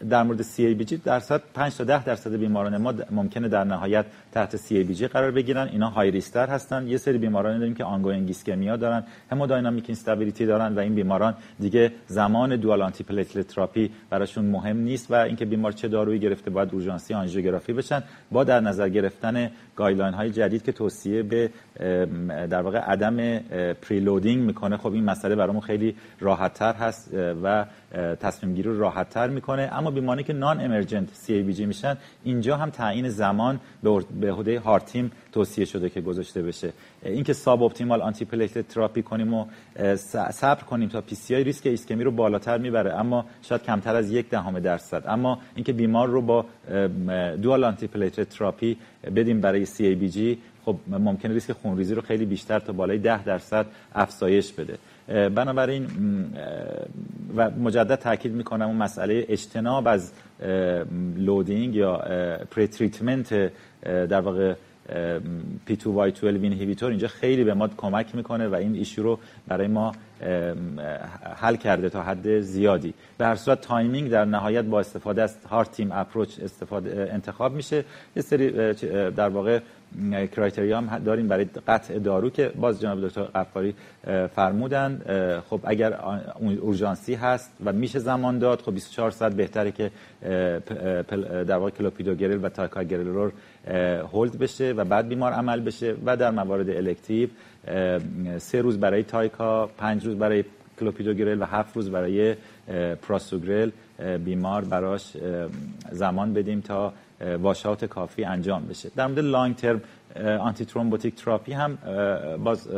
در 0.09 0.23
مورد 0.23 0.41
CABG 0.41 0.93
درصد 1.05 1.41
5 1.53 1.75
تا 1.75 1.83
10 1.83 2.03
درصد 2.03 2.35
بیماران 2.35 2.77
ما 2.77 2.93
ممکنه 3.11 3.47
در 3.47 3.63
نهایت 3.63 4.05
تحت 4.31 4.57
CABG 4.57 5.03
قرار 5.03 5.31
بگیرن. 5.31 5.67
اینا 5.67 5.89
high 5.89 6.11
risk 6.11 6.35
تر 6.35 6.47
هستن. 6.47 6.87
یه 6.87 6.97
سری 6.97 7.17
بیماران 7.17 7.59
داریم 7.59 7.75
که 7.75 7.83
ongoing 7.83 8.27
ischemia 8.27 8.75
دارن 8.75 9.03
hemodynamic 9.31 9.83
instability 9.87 10.45
دارن 10.45 10.75
و 10.75 10.79
این 10.79 10.95
بیماران 10.95 11.35
دیگه 11.59 11.91
زمان 12.07 12.55
dual 12.55 12.81
antiplatelet 12.81 13.47
therapy 13.47 13.91
براشون 14.09 14.45
مهم 14.45 14.77
نیست 14.77 15.11
و 15.11 15.15
اینکه 15.15 15.45
بیمار 15.45 15.71
چه 15.71 15.87
دارویی 15.87 16.19
گرفته 16.19 16.49
باید 16.49 16.69
اورژانسی 16.73 17.13
آنژیوگرافی 17.13 17.73
بشن. 17.73 18.03
با 18.31 18.43
در 18.43 18.59
نظر 18.59 18.89
گرفتن 18.89 19.51
guideline 19.75 20.13
های 20.13 20.31
جدید 20.31 20.63
که 20.63 20.71
توصیه 20.71 21.23
به 21.23 21.49
در 22.49 22.61
واقع 22.61 22.79
عدم 22.79 23.39
preloading 23.73 24.43
می‌کنه 24.43 24.77
خب 24.77 24.93
این 24.93 25.03
مسئله 25.03 25.35
برامون 25.35 25.61
خیلی 25.61 25.95
راحت 26.19 26.53
تر 26.53 26.73
هست 26.73 27.09
و 27.43 27.65
تصمیم 27.93 28.55
گیری 28.55 28.69
رو 28.69 28.79
راحت 28.79 29.09
تر 29.09 29.27
می‌کنه. 29.27 29.69
اما 29.71 29.91
بیماری 29.91 30.23
که 30.23 30.33
نان 30.33 30.59
امرجنت 30.59 31.09
سی 31.13 31.33
ای 31.33 31.43
بی 31.43 31.53
جی 31.53 31.65
میشن 31.65 31.97
اینجا 32.23 32.57
هم 32.57 32.69
تعیین 32.69 33.09
زمان 33.09 33.59
به 34.21 34.31
عهده 34.31 34.59
heart 34.59 34.88
team 34.88 35.11
توصیه 35.31 35.65
شده 35.65 35.89
که 35.89 36.01
گذاشته 36.01 36.41
بشه. 36.41 36.73
اینکه 37.05 37.33
suboptimal 37.33 38.01
antiplatelet 38.01 38.67
therapy 38.67 39.01
کنیم 39.01 39.33
و 39.33 39.45
صبر 40.31 40.63
کنیم 40.63 40.89
تا 40.89 41.01
PCI 41.01 41.43
ریسک 41.43 41.67
ایسکمی 41.67 42.03
رو 42.03 42.11
بالاتر 42.11 42.57
می‌بره 42.57 42.93
اما 42.93 43.25
شاید 43.41 43.63
کمتر 43.63 43.95
از 43.95 44.11
یک 44.11 44.29
دهم 44.29 44.59
درصد. 44.59 45.03
اما 45.07 45.39
اینکه 45.55 45.73
بیمار 45.73 46.07
رو 46.07 46.21
با 46.21 46.45
dual 47.41 47.63
antiplatelet 47.63 48.29
therapy 48.29 48.77
بدیم 49.15 49.41
برای 49.41 49.65
CABG 49.65 50.37
خب 50.65 50.75
ممکنه 50.87 51.33
ریسک 51.33 51.51
خونریزی 51.51 51.95
رو 51.95 52.01
خیلی 52.01 52.25
بیشتر 52.25 52.59
تا 52.59 52.73
بالای 52.73 52.97
10 52.97 53.23
درصد 53.23 53.65
افزایش 53.95 54.51
بده. 54.51 54.77
بنابراین 55.07 55.87
و 57.35 57.49
مجدد 57.49 57.95
تاکید 57.95 58.31
می‌کنم 58.31 58.67
اون 58.67 58.77
مسئله 58.77 59.25
اجتناب 59.29 59.87
از 59.87 60.11
loading 61.17 61.75
یا 61.75 61.97
pretreatment 62.51 63.51
در 63.83 64.19
واقع 64.19 64.53
P 65.65 65.75
2 65.75 65.91
Y 65.91 66.11
12 66.11 66.43
inhibitor 66.43 66.89
اینجا 66.89 67.07
خیلی 67.07 67.43
به 67.43 67.53
ما 67.53 67.67
کمک 67.67 68.15
می‌کنه 68.15 68.47
و 68.47 68.55
این 68.55 68.75
issue 68.75 69.03
رو 69.03 69.19
برای 69.47 69.67
ما 69.67 69.91
حل 71.35 71.55
کرده 71.55 71.89
تا 71.89 72.03
حد 72.03 72.39
زیادی. 72.39 72.93
به 73.17 73.25
هر 73.25 73.35
صورت 73.35 73.61
timing 73.61 74.09
در 74.09 74.25
نهایت 74.25 74.65
با 74.65 74.79
استفاده 74.79 75.21
از 75.21 75.37
heart 75.49 75.71
team 75.71 75.91
approach 75.91 76.39
استفاده 76.39 77.09
انتخاب 77.13 77.53
میشه. 77.53 77.85
یه 78.15 78.21
سری 78.21 78.73
در 79.11 79.29
واقع 79.29 79.59
criteria 80.11 80.81
هم 80.81 80.99
داریم 80.99 81.27
برای 81.27 81.45
قطع 81.67 81.99
دارو 81.99 82.29
که 82.29 82.51
باز 82.55 82.81
جناب 82.81 83.07
دکتر 83.07 83.23
غفاری 83.23 83.75
فرمودن 84.35 85.01
خب 85.49 85.59
اگر 85.63 85.99
اورژانسی 86.61 87.15
هست 87.15 87.51
و 87.65 87.73
میشه 87.73 87.99
زمان 87.99 88.39
داد 88.39 88.61
خب 88.61 88.73
24 88.73 89.11
ساعت 89.11 89.33
بهتره 89.33 89.71
که 89.71 89.91
در 91.47 91.57
واقع 91.57 91.69
کلوپیدوگرل 91.69 92.45
و 92.45 92.49
ticagrelor 92.49 93.31
hold 94.13 94.37
بشه 94.37 94.71
و 94.71 94.83
بعد 94.85 95.07
بیمار 95.07 95.31
عمل 95.31 95.59
بشه 95.59 95.95
و 96.05 96.17
در 96.17 96.31
موارد 96.31 96.69
elective 96.69 97.29
سه 98.37 98.61
روز 98.61 98.79
برای 98.79 99.03
tica 99.03 99.67
پنج 99.67 100.05
روز 100.05 100.15
برای 100.15 100.43
کلوپیدوگرل 100.79 101.41
و 101.41 101.45
هفت 101.45 101.75
روز 101.75 101.89
برای 101.89 102.35
prasugrel 103.01 103.69
بیمار 104.25 104.65
براش 104.65 105.17
زمان 105.91 106.33
بدیم 106.33 106.61
تا 106.61 106.93
washout 107.41 107.85
کافی 107.85 108.23
انجام 108.23 108.65
بشه. 108.65 108.91
در 108.95 109.07
مورد 109.07 109.19
long-term 109.19 109.81
antithrombotic 110.39 111.15
therapy 111.15 111.53
هم 111.53 111.77
باز 112.43 112.69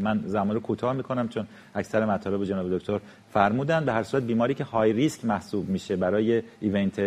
من 0.00 0.20
زمان 0.26 0.54
رو 0.54 0.60
کوتاه 0.60 0.92
می‌کنم 0.92 1.28
چون 1.28 1.46
اکثر 1.74 2.04
مطالب 2.04 2.44
جناب 2.44 2.78
دکتر 2.78 3.00
فرمودن. 3.32 3.84
به 3.84 3.92
هر 3.92 4.02
صورت 4.02 4.22
بیماری 4.22 4.54
که 4.54 4.64
high 4.64 4.92
risk 4.92 5.24
محسوب 5.24 5.68
میشه 5.68 5.96
برای 5.96 6.42
event 6.60 7.00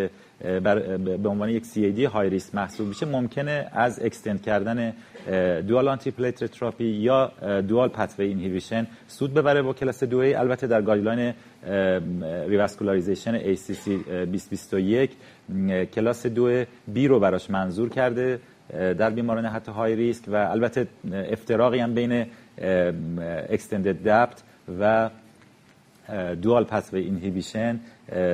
به 1.23 1.29
عنوان 1.29 1.49
یک 1.49 1.65
CAD 1.65 2.05
high 2.05 2.29
risk 2.29 2.55
محسوب 2.55 2.87
میشه 2.87 3.05
ممکنه 3.05 3.67
از 3.71 3.99
extend 4.03 4.41
کردن 4.41 4.93
dual 5.67 5.87
antiplatelet 5.87 6.47
therapy 6.47 6.85
یا 6.85 7.31
dual 7.67 7.89
pathway 7.89 8.25
inhibition 8.25 8.87
سود 9.07 9.33
ببره 9.33 9.61
با 9.61 9.73
کلاس 9.73 10.03
2 10.03 10.17
البته 10.17 10.67
در 10.67 10.81
guideline 10.81 11.33
revascularization 12.47 13.55
ACC 13.55 13.87
2021 13.87 15.11
کلاس 15.93 16.25
2 16.25 16.65
بی 16.87 17.07
رو 17.07 17.19
براش 17.19 17.49
منظور 17.49 17.89
کرده 17.89 18.39
در 18.69 19.09
بیماران 19.09 19.45
حتی 19.45 19.71
high 19.71 19.95
risk 19.95 20.23
و 20.27 20.35
البته 20.35 20.87
افتراقی 21.13 21.79
هم 21.79 21.93
بین 21.93 22.25
extended 23.49 24.09
DAPT 24.09 24.43
و 24.79 25.09
dual 26.41 26.63
pathway 26.63 26.93
inhibition 26.93 27.79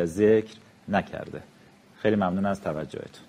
ذکر 0.04 0.56
نکرده. 0.90 1.42
خیلی 2.02 2.16
ممنون 2.16 2.46
از 2.46 2.62
توجهتون. 2.62 3.29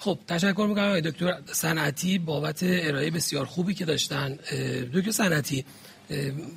خب 0.00 0.18
تشکر 0.28 0.66
می‌کنم 0.68 0.84
آقای 0.84 1.00
دکتر. 1.00 1.38
صنعتی 1.52 2.18
بابت 2.18 2.58
ارائه 2.62 3.10
بسیار 3.10 3.44
خوبی 3.44 3.74
که 3.74 3.84
داشتن. 3.84 4.38
دکتر 4.94 5.10
صنعتی 5.10 5.64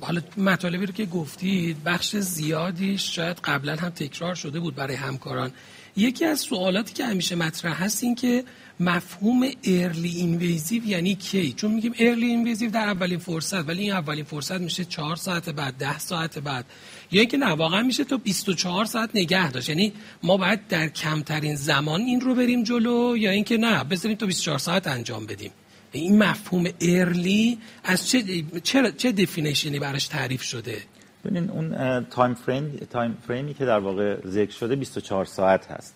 حالا 0.00 0.20
مطالبی 0.36 0.86
رو 0.86 0.92
که 0.92 1.06
گفتید 1.06 1.84
بخش 1.84 2.16
زیادیش 2.16 3.16
شاید 3.16 3.36
قبلا 3.44 3.76
هم 3.76 3.88
تکرار 3.88 4.34
شده 4.34 4.60
بود 4.60 4.74
برای 4.74 4.94
همکاران. 4.94 5.52
یکی 5.96 6.24
از 6.24 6.40
سوالاتی 6.40 6.94
که 6.94 7.04
همیشه 7.04 7.36
مطرح 7.36 7.84
هست 7.84 8.04
این 8.04 8.14
که 8.14 8.44
مفهوم 8.80 9.50
early 9.64 10.08
invasive 10.08 10.86
یعنی 10.86 11.14
کی؟ 11.14 11.52
چون 11.52 11.70
میگیم 11.70 11.94
early 11.98 12.26
invasive 12.26 12.70
در 12.70 12.88
اولین 12.88 13.18
فرصت 13.18 13.68
ولی 13.68 13.82
این 13.82 13.92
اولین 13.92 14.24
فرصت 14.24 14.60
میشه 14.60 14.84
چهار 14.84 15.16
ساعت 15.16 15.48
بعد 15.48 15.74
ده 15.74 15.98
ساعت 15.98 16.38
بعد. 16.38 16.64
یا 17.10 17.20
اینکه 17.20 17.36
نه 17.36 17.46
واقعا 17.46 17.82
میشه 17.82 18.04
تو 18.04 18.18
24 18.18 18.84
ساعت 18.84 19.10
نگه 19.14 19.50
داشت. 19.50 19.68
یعنی 19.68 19.92
ما 20.22 20.36
باید 20.36 20.66
در 20.68 20.88
کمترین 20.88 21.56
زمان 21.56 22.00
این 22.00 22.20
رو 22.20 22.34
بریم 22.34 22.62
جلو 22.62 23.16
یا 23.16 23.30
اینکه 23.30 23.56
نه 23.56 23.84
بذاریم 23.84 24.16
تو 24.16 24.26
24 24.26 24.58
ساعت 24.58 24.86
انجام 24.86 25.26
بدیم. 25.26 25.50
این 25.92 26.18
مفهوم 26.18 26.68
early 26.80 27.58
از 27.84 28.08
چه 28.08 28.44
چه, 28.62 28.92
چه 28.96 29.12
definition 29.12 29.72
ی 29.72 29.78
براش 29.78 30.06
تعریف 30.06 30.42
شده؟ 30.42 30.82
ببینین 31.24 31.50
اون 31.50 32.04
time 32.10 32.34
frame 32.34 32.86
time 32.90 33.16
frame 33.26 33.49
ی 33.49 33.54
که 33.54 33.64
در 33.64 33.78
واقع 33.78 34.16
ذکر 34.26 34.52
شده 34.52 34.76
24 34.76 35.24
ساعت 35.24 35.70
هست. 35.70 35.94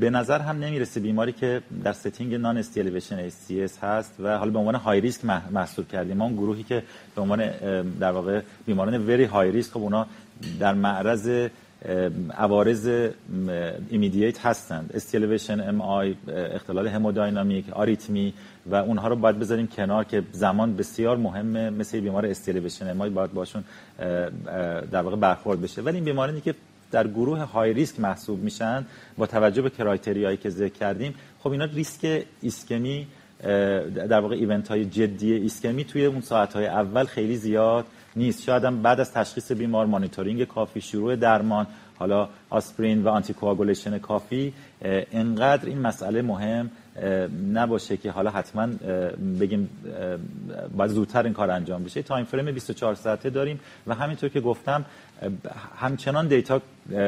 به 0.00 0.10
نظر 0.10 0.40
هم 0.40 0.58
نمی‌رسه 0.58 1.00
بیماری 1.00 1.32
که 1.32 1.62
در 1.84 1.92
setting 1.92 2.34
non-ST 2.34 2.56
elevation 2.56 3.18
ACS 3.18 3.78
هست 3.78 4.14
و 4.20 4.38
حالا 4.38 4.50
به 4.50 4.58
عنوان 4.58 4.74
high 4.74 5.00
risk 5.00 5.24
محسوب 5.50 5.88
کردیم. 5.88 6.16
ما 6.16 6.24
اون 6.24 6.34
گروهی 6.34 6.62
که 6.62 6.82
به 7.14 7.22
عنوان 7.22 7.50
در 8.00 8.10
واقع 8.10 8.40
بیماران 8.66 9.06
very 9.06 9.24
high 9.24 9.50
risk 9.50 9.72
خب 9.72 9.80
اونا 9.80 10.06
در 10.60 10.74
معرض 10.74 11.48
عوارض 12.38 13.10
immediate 13.90 14.46
هستند. 14.46 14.90
ST 14.94 15.60
elevation 15.60 15.80
MI 15.80 16.14
اختلال 16.28 16.88
همودینامیک 16.88 17.70
آریتمی 17.70 18.34
و 18.66 18.74
اونها 18.74 19.08
رو 19.08 19.16
باید 19.16 19.38
بذاریم 19.38 19.66
کنار 19.66 20.04
که 20.04 20.22
زمان 20.32 20.76
بسیار 20.76 21.16
مهمه 21.16 21.70
مثل 21.70 22.00
بیمار 22.00 22.26
ST 22.26 22.39
elevation 22.39 23.00
MI 23.00 23.10
باید 23.10 23.32
باشون 23.32 23.64
در 24.90 25.02
واقع 25.02 25.16
برخورد 25.16 25.60
بشه. 25.60 25.82
ولی 25.82 25.96
این 25.96 26.04
بیمارانی 26.04 26.40
که 26.40 26.54
در 26.90 27.08
گروه 27.08 27.38
high 27.38 27.72
risk 27.72 28.00
محسوب 28.00 28.42
میشن 28.42 28.86
با 29.18 29.26
توجه 29.26 29.62
به 29.62 29.70
criteria 29.70 30.23
یی 30.23 30.36
که 30.36 30.50
ذکر 30.50 30.72
کردیم 30.72 31.14
خب 31.40 31.50
اینا 31.50 31.64
ریسک 31.64 32.24
ایسکمی 32.40 33.06
در 33.94 34.20
واقع 34.20 34.34
event 34.34 34.68
های 34.68 34.84
جدی 34.84 35.32
ایسکمی 35.32 35.84
توی 35.84 36.06
اون 36.06 36.20
ساعت 36.20 36.52
های 36.52 36.66
اول 36.66 37.04
خیلی 37.04 37.36
زیاد 37.36 37.86
نیست. 38.16 38.42
شاید 38.42 38.64
هم 38.64 38.82
بعد 38.82 39.00
از 39.00 39.12
تشخیص 39.12 39.52
بیمار 39.52 39.86
مانیتورینگ 39.86 40.44
کافی 40.44 40.80
شروع 40.80 41.16
درمان 41.16 41.66
حالا 41.98 42.28
آسپرین 42.50 43.02
و 43.02 43.08
anticoagulation 43.08 43.98
کافی 43.98 44.52
انقدر 45.12 45.66
این 45.66 45.78
مسئله 45.78 46.22
مهم 46.22 46.70
نباشه 47.52 47.96
که 47.96 48.10
حالا 48.10 48.30
حتما 48.30 48.66
بگیم 49.40 49.70
باید 50.76 50.90
زودتر 50.90 51.22
این 51.22 51.32
کار 51.32 51.50
انجام 51.50 51.84
بشه. 51.84 52.02
time 52.02 52.24
frame 52.24 52.52
24 52.52 52.94
ساعته 52.94 53.30
داریم 53.30 53.60
و 53.86 53.94
همینطور 53.94 54.28
که 54.28 54.40
گفتم 54.40 54.84
همچنان 55.76 56.28
data 56.28 56.60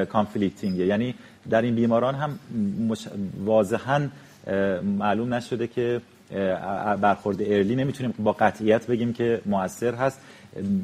conflicting 0.09 0.75
ه. 0.75 0.87
یعنی 0.87 1.15
در 1.51 1.63
این 1.63 1.75
بیماران 1.75 2.15
هم 2.15 2.39
واضحا 3.45 4.09
معلوم 4.99 5.35
نشده 5.35 5.67
که 5.67 6.01
برخورد 7.01 7.43
early 7.43 7.77
نمی‌تونیم 7.77 8.15
با 8.19 8.33
قطعیت 8.33 8.87
بگیم 8.87 9.13
که 9.13 9.41
موثر 9.47 9.95
هست. 9.95 10.21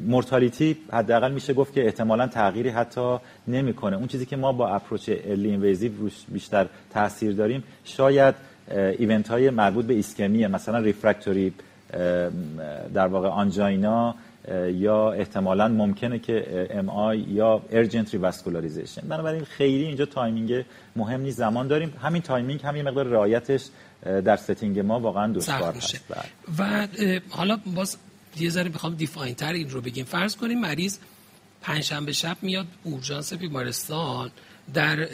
mortality 0.07 0.77
حداقل 0.91 1.31
میشه 1.31 1.53
گفت 1.53 1.73
که 1.73 1.85
احتمالا 1.85 2.27
تغییری 2.27 2.69
حتی 2.69 3.17
نمی‌کنه. 3.47 3.97
اون 3.97 4.07
چیزی 4.07 4.25
که 4.25 4.35
ما 4.35 4.51
با 4.51 4.67
approach 4.67 5.09
early 5.09 5.49
invasive 5.49 5.91
روش 5.97 6.25
بیشتر 6.27 6.67
تاثیر 6.93 7.33
داریم 7.33 7.63
شاید 7.83 8.35
event 8.71 9.27
های 9.27 9.49
مربوط 9.49 9.85
به 9.85 9.93
ایسکمی 9.93 10.47
مثلا 10.47 10.79
refractory 10.79 11.53
در 12.93 13.07
واقع 13.07 13.27
angina 13.27 14.15
یا 14.73 15.11
احتمالا 15.11 15.67
ممکنه 15.67 16.19
که 16.19 16.67
MI 16.71 17.19
یا 17.19 17.61
urgent 17.71 18.13
revascularization. 18.13 19.01
بنابراین 19.07 19.43
خیلی 19.43 19.83
اینجا 19.83 20.05
timing 20.05 20.65
مهم 20.95 21.21
نیست 21.21 21.37
زمان 21.37 21.67
داریم. 21.67 21.93
همین 22.01 22.21
timing 22.21 22.61
هم 22.63 22.75
یه 22.75 22.83
مقدار 22.83 23.07
رعایتش 23.07 23.65
در 24.03 24.35
setting 24.35 24.79
ما 24.79 24.99
واقعا 24.99 25.33
دشوار 25.33 25.73
هست. 25.73 26.01
و 26.59 26.87
حالا 27.29 27.57
باز 27.75 27.97
یه 28.39 28.49
ذره 28.49 28.69
می‌خوام 28.69 28.95
define 28.95 29.35
تر 29.35 29.53
این 29.53 29.69
رو 29.69 29.81
بگیم. 29.81 30.05
فرض 30.05 30.35
کنیم 30.35 30.59
مریض 30.59 30.97
پنجشنبه 31.61 32.11
شب 32.11 32.37
میاد 32.41 32.65
اورژانس 32.83 33.33
بیمارستان. 33.33 34.31
درهای 34.73 35.07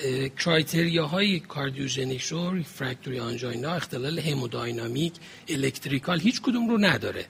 cardiogenic 1.11 2.31
و 2.31 2.53
refractory 2.53 3.19
angina 3.19 3.71
اختلال 3.71 4.19
همودینامیک 4.19 5.13
electrical 5.47 6.19
هیچ 6.19 6.41
کدوم 6.41 6.69
رو 6.69 6.77
نداره. 6.77 7.25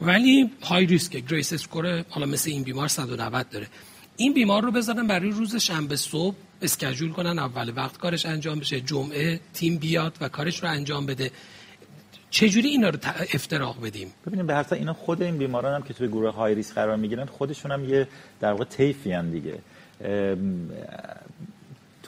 ولی 0.00 0.50
high 0.62 0.86
risk 0.86 1.16
GRACE 1.16 1.52
score 1.52 2.04
حالا 2.08 2.26
مثل 2.26 2.50
این 2.50 2.62
بیمار 2.62 2.88
190 2.88 3.48
داره. 3.48 3.66
این 4.16 4.34
بیمار 4.34 4.62
رو 4.62 4.70
بذارن 4.72 5.06
برای 5.06 5.30
روز 5.30 5.56
شنبه 5.56 5.96
صبح 5.96 6.36
اسکجول 6.62 7.12
کنن 7.12 7.38
اول 7.38 7.72
وقت 7.76 7.98
کارش 7.98 8.26
انجام 8.26 8.58
بشه 8.58 8.80
جمعه 8.80 9.40
تیم 9.54 9.76
بیاد 9.76 10.16
و 10.20 10.28
کارش 10.28 10.62
رو 10.62 10.68
انجام 10.70 11.06
بده. 11.06 11.30
چجوری 12.30 12.68
اینا 12.68 12.88
رو 12.88 12.98
افتراق 13.34 13.86
بدیم؟ 13.86 14.08
ببینیم 14.26 14.46
به 14.46 14.54
هر 14.54 14.66
اینا 14.72 14.92
خود 14.92 15.22
این 15.22 15.38
بیماران 15.38 15.74
هم 15.74 15.82
که 15.82 15.94
توی 15.94 16.08
گروه 16.08 16.34
های 16.34 16.54
ریسک 16.54 16.74
قرار 16.74 16.96
می‌گیرن 16.96 17.26
خودشون 17.26 17.70
هم 17.72 17.84
یه 17.84 18.08
در 18.40 18.50
واقع 18.50 18.64
تیفی 18.64 19.22
دیگه. 19.22 19.58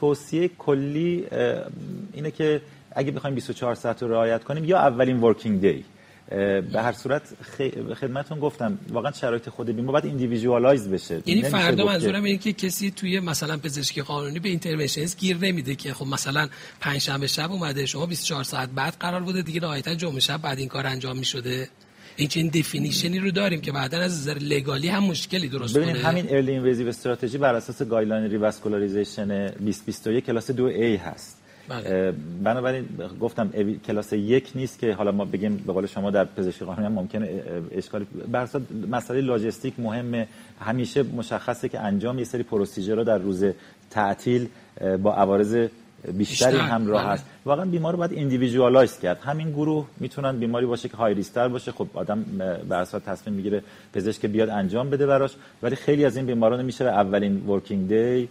توصیه 0.01 0.51
کلی 0.59 1.27
اینه 2.13 2.31
که 2.31 2.61
اگه 2.93 3.11
بخوایم 3.11 3.35
24 3.35 3.75
ساعت 3.75 4.03
رو 4.03 4.09
رعایت 4.09 4.45
کنیم 4.45 4.65
یا 4.65 4.79
اولین 4.79 5.21
ورکینگ 5.21 5.61
دی 5.61 5.85
به 6.73 6.83
هر 6.83 6.93
صورت 6.93 7.23
خدمتون 8.01 8.39
گفتم 8.41 8.79
واقعا 8.89 9.13
شرایط 9.13 9.49
خود 9.49 9.71
بیمار 9.71 9.93
باید 9.93 10.05
individualize 10.05 10.89
بشه. 10.89 11.23
یعنی 11.27 11.43
فردا 11.43 11.85
منظورم 11.87 12.25
اینه 12.25 12.39
که 12.39 12.53
کسی 12.53 12.91
توی 12.91 13.21
مثلا 13.21 13.57
پزشکی 13.57 14.03
قانونی 14.03 14.39
به 14.39 14.49
interventionist 14.49 15.17
گیر 15.17 15.37
نمیده 15.37 15.75
که 15.75 15.95
خب 15.95 16.07
مثلا 16.07 16.49
پنج 16.81 16.99
شنبه 16.99 17.27
شب 17.27 17.53
اومده 17.53 17.87
شما 17.87 18.07
24 18.07 18.45
ساعت 18.45 18.69
بعد 18.69 18.97
قرار 19.01 19.21
بوده 19.21 19.43
دیگه 19.43 19.61
نهایتا 19.61 19.95
جمعه 19.95 20.21
شب 20.21 20.43
بعد 20.43 20.59
این 20.59 20.69
کار 20.69 20.87
انجام 20.87 21.19
می‌شده. 21.19 21.69
این 22.17 22.29
چنین 22.29 22.49
definition 22.49 23.12
ی 23.12 23.19
رو 23.19 23.31
داریم 23.31 23.61
که 23.61 23.73
بعدا 23.73 23.99
از 23.99 24.13
نظر 24.13 24.39
legal 24.39 24.81
ی 24.81 24.89
هم 24.89 25.05
مشکلی 25.05 25.49
درست 25.49 25.75
کنه. 25.75 25.93
همین 25.93 26.27
early 26.29 26.53
invasive 26.53 26.89
strategy 26.89 27.39
بر 27.39 27.55
اساس 27.55 27.83
guideline 27.83 28.31
revascularization 28.31 29.47
2021 29.47 30.25
کلاس 30.27 30.51
2A 30.51 30.81
هست. 30.81 31.41
بله. 31.69 32.13
بنابراین 32.45 32.89
گفتم 33.21 33.51
کلاس 33.87 34.13
یک 34.13 34.51
نیست 34.55 34.79
که 34.79 34.93
حالا 34.93 35.13
ما 35.13 35.25
بگیم 35.25 35.57
به 35.57 35.73
قول 35.73 35.87
شما 35.87 36.11
در 36.11 36.25
پزشکی 36.25 36.65
قانونی 36.65 36.87
هم 36.87 36.93
ممکنه 36.93 37.43
اشکالی 37.73 38.07
برسه 38.33 38.63
مسئله 38.91 39.21
لاجستیک 39.21 39.75
مهمه. 39.79 40.29
همیشه 40.61 41.03
مشخصه 41.03 41.69
که 41.69 41.81
انجام 41.81 42.19
یه 42.19 42.25
سری 42.25 42.43
procedure 42.43 42.95
رو 42.95 43.05
در 43.05 43.19
روز 43.19 43.45
تعطیل 43.91 44.49
با 45.03 45.15
عوارض 45.15 45.69
بیشتری 46.13 46.57
همراه 46.57 47.03
بله. 47.03 47.13
هست 47.13 47.25
واقعا 47.45 47.65
بیمار 47.65 47.93
رو 47.93 47.99
باید 47.99 48.13
individualize 48.15 48.99
کرد. 48.99 49.19
همین 49.21 49.51
گروه 49.51 49.87
می‌تونن 50.01 50.39
بیماری 50.39 50.67
باشه 50.67 50.89
که 50.89 50.97
high 50.97 51.15
risk 51.15 51.38
تر 51.38 51.49
باشه. 51.49 51.73
خب 51.73 51.89
آدم 51.95 52.25
به 52.69 52.75
اساس 52.75 53.03
تصمیم 53.03 53.37
می‌گیره 53.37 53.63
پزشک 53.95 54.27
بیاد 54.27 54.49
انجام 54.49 54.91
بده 54.91 55.07
براش. 55.07 55.31
ولی 55.63 55.77
خیلی 55.77 56.05
از 56.05 56.17
این 56.17 56.27
بیماران 56.27 56.65
میشه 56.65 56.85
به 56.85 56.91
اولین 56.91 57.47
working 57.47 57.89
day 57.89 58.29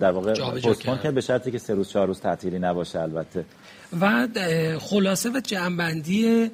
در 0.00 0.10
واقع 0.10 0.32
postpone 0.32 0.98
کرد. 0.98 1.14
به 1.14 1.20
شرطی 1.20 1.50
که 1.50 1.58
سه 1.58 1.74
روز 1.74 1.88
چهار 1.88 2.06
روز 2.06 2.20
تعطیلی 2.20 2.58
نباشه 2.58 3.00
البته. 3.00 3.44
و 4.00 4.28
خلاصه 4.78 5.30
و 5.30 5.40
جمع‌بندی 5.40 6.50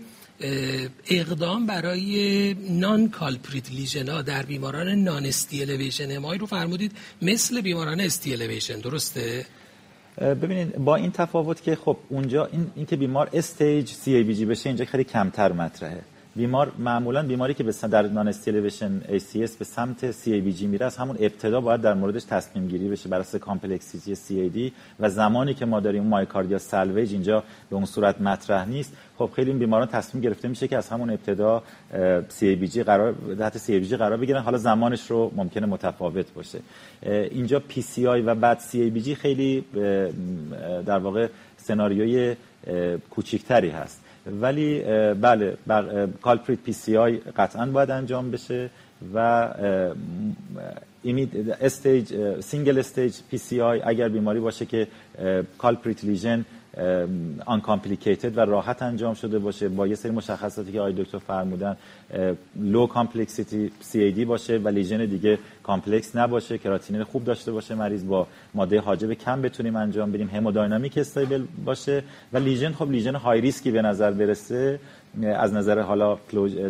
اقدام 1.10 1.66
برای 1.66 2.54
non-culprit 2.70 3.70
lesion 3.70 4.22
در 4.22 4.42
بیماران 4.42 4.88
non-ST 4.88 5.26
elevation 5.26 6.16
MI 6.16 6.38
رو 6.38 6.46
فرمودید 6.46 6.92
مثل 7.22 7.60
بیماران 7.60 8.00
ST 8.00 8.15
elevation 8.15 8.80
درسته؟ 8.80 9.46
ببینید 10.20 10.76
با 10.76 10.96
این 10.96 11.10
تفاوت 11.10 11.62
که 11.62 11.76
خب 11.76 11.96
اونجا 12.08 12.44
این, 12.46 12.70
این 12.76 12.86
که 12.86 12.96
بیمار 12.96 13.30
staged 13.32 13.88
CABG 13.88 14.44
بشه 14.44 14.68
اینجا 14.68 14.84
خیلی 14.84 15.04
کمتر 15.04 15.52
مطرحه. 15.52 16.02
بیمار 16.38 16.72
معمولا 16.78 17.22
بیماری 17.22 17.54
که 17.54 17.64
به 17.64 17.72
در 17.90 18.02
non-ST 18.02 18.28
elevation 18.28 19.00
ACS 19.00 19.50
به 19.58 19.64
سمت 19.64 20.12
CABG 20.12 20.62
میره 20.62 20.86
از 20.86 20.96
همون 20.96 21.16
ابتدا 21.20 21.60
باید 21.60 21.80
در 21.80 21.94
موردش 21.94 22.24
تصمیم 22.24 22.68
گیری 22.68 22.88
بشه 22.88 23.08
بر 23.08 23.20
اساس 23.20 23.40
complexity 23.40 24.14
CAD 24.14 24.72
و 25.00 25.08
زمانی 25.10 25.54
که 25.54 25.66
ما 25.66 25.80
داریم 25.80 26.02
myocardial 26.02 26.58
salvage 26.58 27.12
اینجا 27.12 27.44
به 27.70 27.76
اون 27.76 27.84
صورت 27.84 28.20
مطرح 28.20 28.68
نیست. 28.68 28.92
خب 29.18 29.30
خیلی 29.36 29.50
این 29.50 29.58
بیماران 29.58 29.86
تصمیم 29.86 30.22
گرفته 30.22 30.48
میشه 30.48 30.68
که 30.68 30.76
از 30.76 30.88
همون 30.88 31.10
ابتدا 31.10 31.62
CABG 32.40 32.78
قرار 32.78 33.14
تحت 33.38 33.58
CABG 33.58 33.92
قرار 33.92 34.16
بگیرن. 34.16 34.42
حالا 34.42 34.58
زمانش 34.58 35.10
رو 35.10 35.32
ممکنه 35.36 35.66
متفاوت 35.66 36.34
باشه. 36.34 36.58
اینجا 37.30 37.62
PCI 37.70 37.98
و 37.98 38.34
بعد 38.34 38.60
CABG 38.60 39.12
خیلی 39.12 39.64
در 40.86 40.98
واقع 40.98 41.28
سناریوی 41.56 42.36
کوچیکتری 43.10 43.70
هست. 43.70 44.04
ولی 44.40 44.82
بله 45.14 45.56
culprit 46.22 46.58
PCI 46.64 47.16
قطعا 47.36 47.66
باید 47.66 47.90
انجام 47.90 48.30
بشه 48.30 48.70
و 49.14 49.48
stage 51.60 52.14
single 52.40 52.78
stage 52.78 53.14
PCI 53.30 53.80
اگر 53.84 54.08
بیماری 54.08 54.40
باشه 54.40 54.66
که 54.66 54.86
culprit 55.58 56.04
lesion 56.04 56.44
uncomplicated 57.46 58.38
و 58.38 58.40
راحت 58.40 58.82
انجام 58.82 59.14
شده 59.14 59.38
باشه. 59.38 59.68
با 59.68 59.86
یه 59.86 59.94
سری 59.94 60.12
مشخصاتی 60.12 60.72
که 60.72 60.80
آقای 60.80 60.92
دکتر 60.92 61.18
فرمودن 61.18 61.76
low 62.56 62.86
complexity 62.86 63.70
CAD 63.80 64.24
باشه 64.24 64.58
و 64.58 64.68
lesion 64.68 65.06
دیگه 65.06 65.38
complex 65.62 66.16
نباشه 66.16 66.58
کراتینین 66.58 67.04
خوب 67.04 67.24
داشته 67.24 67.52
باشه 67.52 67.74
مریض 67.74 68.04
با 68.04 68.26
ماده 68.54 68.80
حاجب 68.80 69.12
کم 69.12 69.42
بتونیم 69.42 69.76
انجام 69.76 70.12
بدیم 70.12 70.28
همودینامیک 70.28 70.98
stable 70.98 71.44
باشه 71.64 72.02
و 72.32 72.38
lesion 72.38 72.72
خب 72.72 72.90
lesion 72.90 73.14
high 73.14 73.40
risk 73.40 73.64
ی 73.64 73.70
به 73.70 73.82
نظر 73.82 74.10
برسه. 74.10 74.80
از 75.24 75.52
نظر 75.52 75.80
حالا 75.80 76.18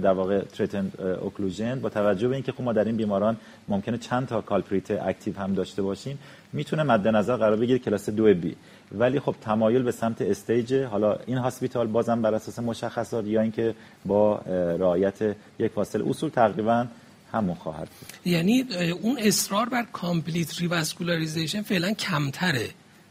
در 0.03 0.13
واقع 0.13 0.41
threatened 0.41 0.93
occlusion 1.21 1.81
با 1.81 1.89
توجه 1.89 2.29
به 2.29 2.35
اینکه 2.35 2.53
خب 2.53 2.63
ما 2.63 2.73
در 2.73 2.85
این 2.85 2.97
بیماران 2.97 3.37
ممکنه 3.69 3.99
چند 3.99 4.27
تا 4.27 4.41
culprit 4.41 4.91
active 4.91 5.39
هم 5.39 5.55
داشته 5.55 5.83
باشیم 5.83 6.19
می‌تونه 6.53 6.83
مد 6.83 7.09
نظر 7.09 7.37
قرار 7.37 7.57
بگیره 7.57 7.79
کلاس 7.79 8.09
2 8.11 8.35
بی. 8.35 8.57
ولی 8.93 9.21
خب 9.21 9.35
تمایل 9.41 9.83
به 9.83 9.93
سمت 9.93 10.23
staged 10.23 10.75
حالا 10.75 11.17
in 11.27 11.39
hospital 11.39 11.87
بازم 11.87 12.23
بر 12.23 12.35
اساس 12.35 12.59
مشخصات 12.59 13.27
یا 13.27 13.41
اینکه 13.41 13.75
با 14.07 14.37
رعایت 14.79 15.37
یک 15.59 15.73
فاصله 15.73 16.11
اصول 16.11 16.31
تقریبا 16.31 16.87
همون 17.33 17.55
خواهد 17.55 17.89
بود. 17.89 18.33
یعنی 18.33 18.65
اون 19.03 19.19
اصرار 19.19 19.69
بر 19.69 19.85
complete 19.93 20.61
revascularization 20.61 21.63
فعلا 21.63 21.93
کمتره. 21.93 22.69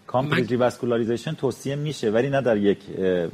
complete 0.07 0.49
revascularization 0.49 1.33
توصیه 1.33 1.75
میشه 1.75 2.09
ولی 2.09 2.29
نه 2.29 2.41
در 2.41 2.57
یک 2.57 2.79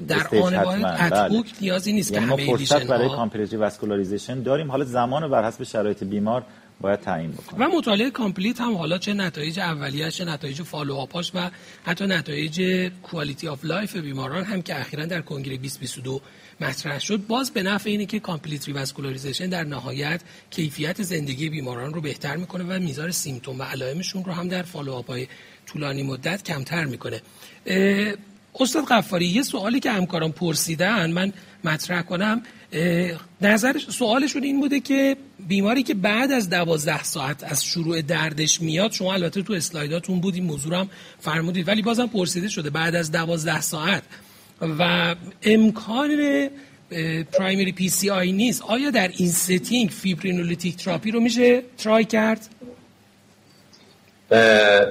در 0.08 0.28
آن 0.42 0.82
بله. 1.10 1.44
نیازی 1.62 1.94
نیست 1.94 2.12
یعنی 2.12 2.26
ما 2.26 2.38
فرصت 2.38 2.88
برای 2.88 3.10
complete 3.10 3.52
revascularization 3.52 4.42
داریم. 4.42 4.72
حالا 4.72 4.86
زمان 4.86 5.24
و 5.24 5.30
بر 5.30 5.48
حسب 5.48 5.64
شرایط 5.64 6.04
بیمار 6.04 6.44
باید 6.84 7.00
تعیین 7.00 7.32
بکنه 7.32 7.66
و 7.66 7.78
مطالعه 7.78 8.10
COMPLETE 8.10 8.62
هم 8.62 8.76
حالا 8.76 8.98
چه 8.98 9.14
نتایج 9.14 9.60
اولیه‌اش 9.60 10.18
چه 10.18 10.26
نتایج 10.26 10.62
follow-up 10.62 11.19
اش 11.19 11.32
و 11.36 11.50
حتی 11.84 12.08
نتایج 12.08 12.90
quality 13.04 13.48
of 13.48 13.66
life 13.66 13.96
بیماران 13.96 14.44
هم 14.44 14.62
که 14.62 14.80
اخیرا 14.80 15.06
در 15.06 15.22
کنگره 15.22 15.58
2022 15.58 16.22
مطرح 16.62 17.00
شد 17.00 17.28
باز 17.28 17.52
به 17.52 17.64
نفع 17.64 17.90
اینه 17.90 18.06
که 18.06 18.20
complete 18.20 18.68
revascularization 18.68 19.50
در 19.50 19.64
نهایت 19.64 20.22
کیفیت 20.50 21.02
زندگی 21.02 21.50
بیماران 21.50 21.94
رو 21.94 22.02
بهتر 22.02 22.36
می‌کنه 22.36 22.64
و 22.64 22.80
میزان 22.80 23.12
symptom 23.12 23.60
و 23.60 23.64
علائمشون 23.64 24.24
رو 24.24 24.32
هم 24.34 24.48
در 24.48 24.64
follow-up 24.64 25.21
ای 25.21 25.28
طولانی 25.66 26.04
مدت 26.04 26.44
کمتر 26.44 26.86
می‌کنه. 26.86 27.22
استاد 28.60 28.86
غفاری 28.86 29.26
یه 29.26 29.44
سوالی 29.44 29.80
که 29.80 29.92
همکاران 29.92 30.32
پرسیدن 30.32 31.12
من 31.12 31.34
مطرح 31.64 32.02
کنم 32.02 32.42
نظر 33.42 33.78
سوالشون 33.78 34.44
این 34.44 34.60
بوده 34.60 34.80
که 34.80 35.18
بیماری 35.48 35.84
که 35.84 35.94
بعد 35.94 36.32
از 36.32 36.50
دوازده 36.50 37.04
ساعت 37.04 37.44
از 37.44 37.66
شروع 37.66 38.02
دردش 38.02 38.62
میاد 38.62 38.92
شما 38.92 39.14
البته 39.14 39.42
تو 39.42 39.54
اسلایداتون 39.54 40.22
بود 40.22 40.36
این 40.36 40.44
موضوع 40.44 40.76
هم 40.76 40.90
فرمودید 41.20 41.68
ولی 41.68 41.82
بازم 41.82 42.08
پرسیده 42.08 42.50
شده 42.50 42.70
بعد 42.70 42.96
از 42.96 43.12
دوازده 43.12 43.62
ساعت. 43.62 44.04
و 44.80 45.16
امکان 45.44 46.10
primary 47.32 47.72
PCI 47.72 48.32
نیست. 48.32 48.62
آیا 48.62 48.90
در 48.90 49.08
این 49.08 49.30
setting 49.30 49.90
fibrinolytic 49.90 50.76
therapy 50.76 51.12
رو 51.12 51.20
میشه 51.20 51.62
try 51.78 52.06
کرد؟ 52.06 52.48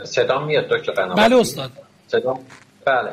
صدا 0.04 0.46
میاد 0.46 0.68
دکتر 0.68 1.14
بله 1.14 1.37
استاد. 1.37 1.72
صدا 2.08 2.40
بله. 2.87 3.11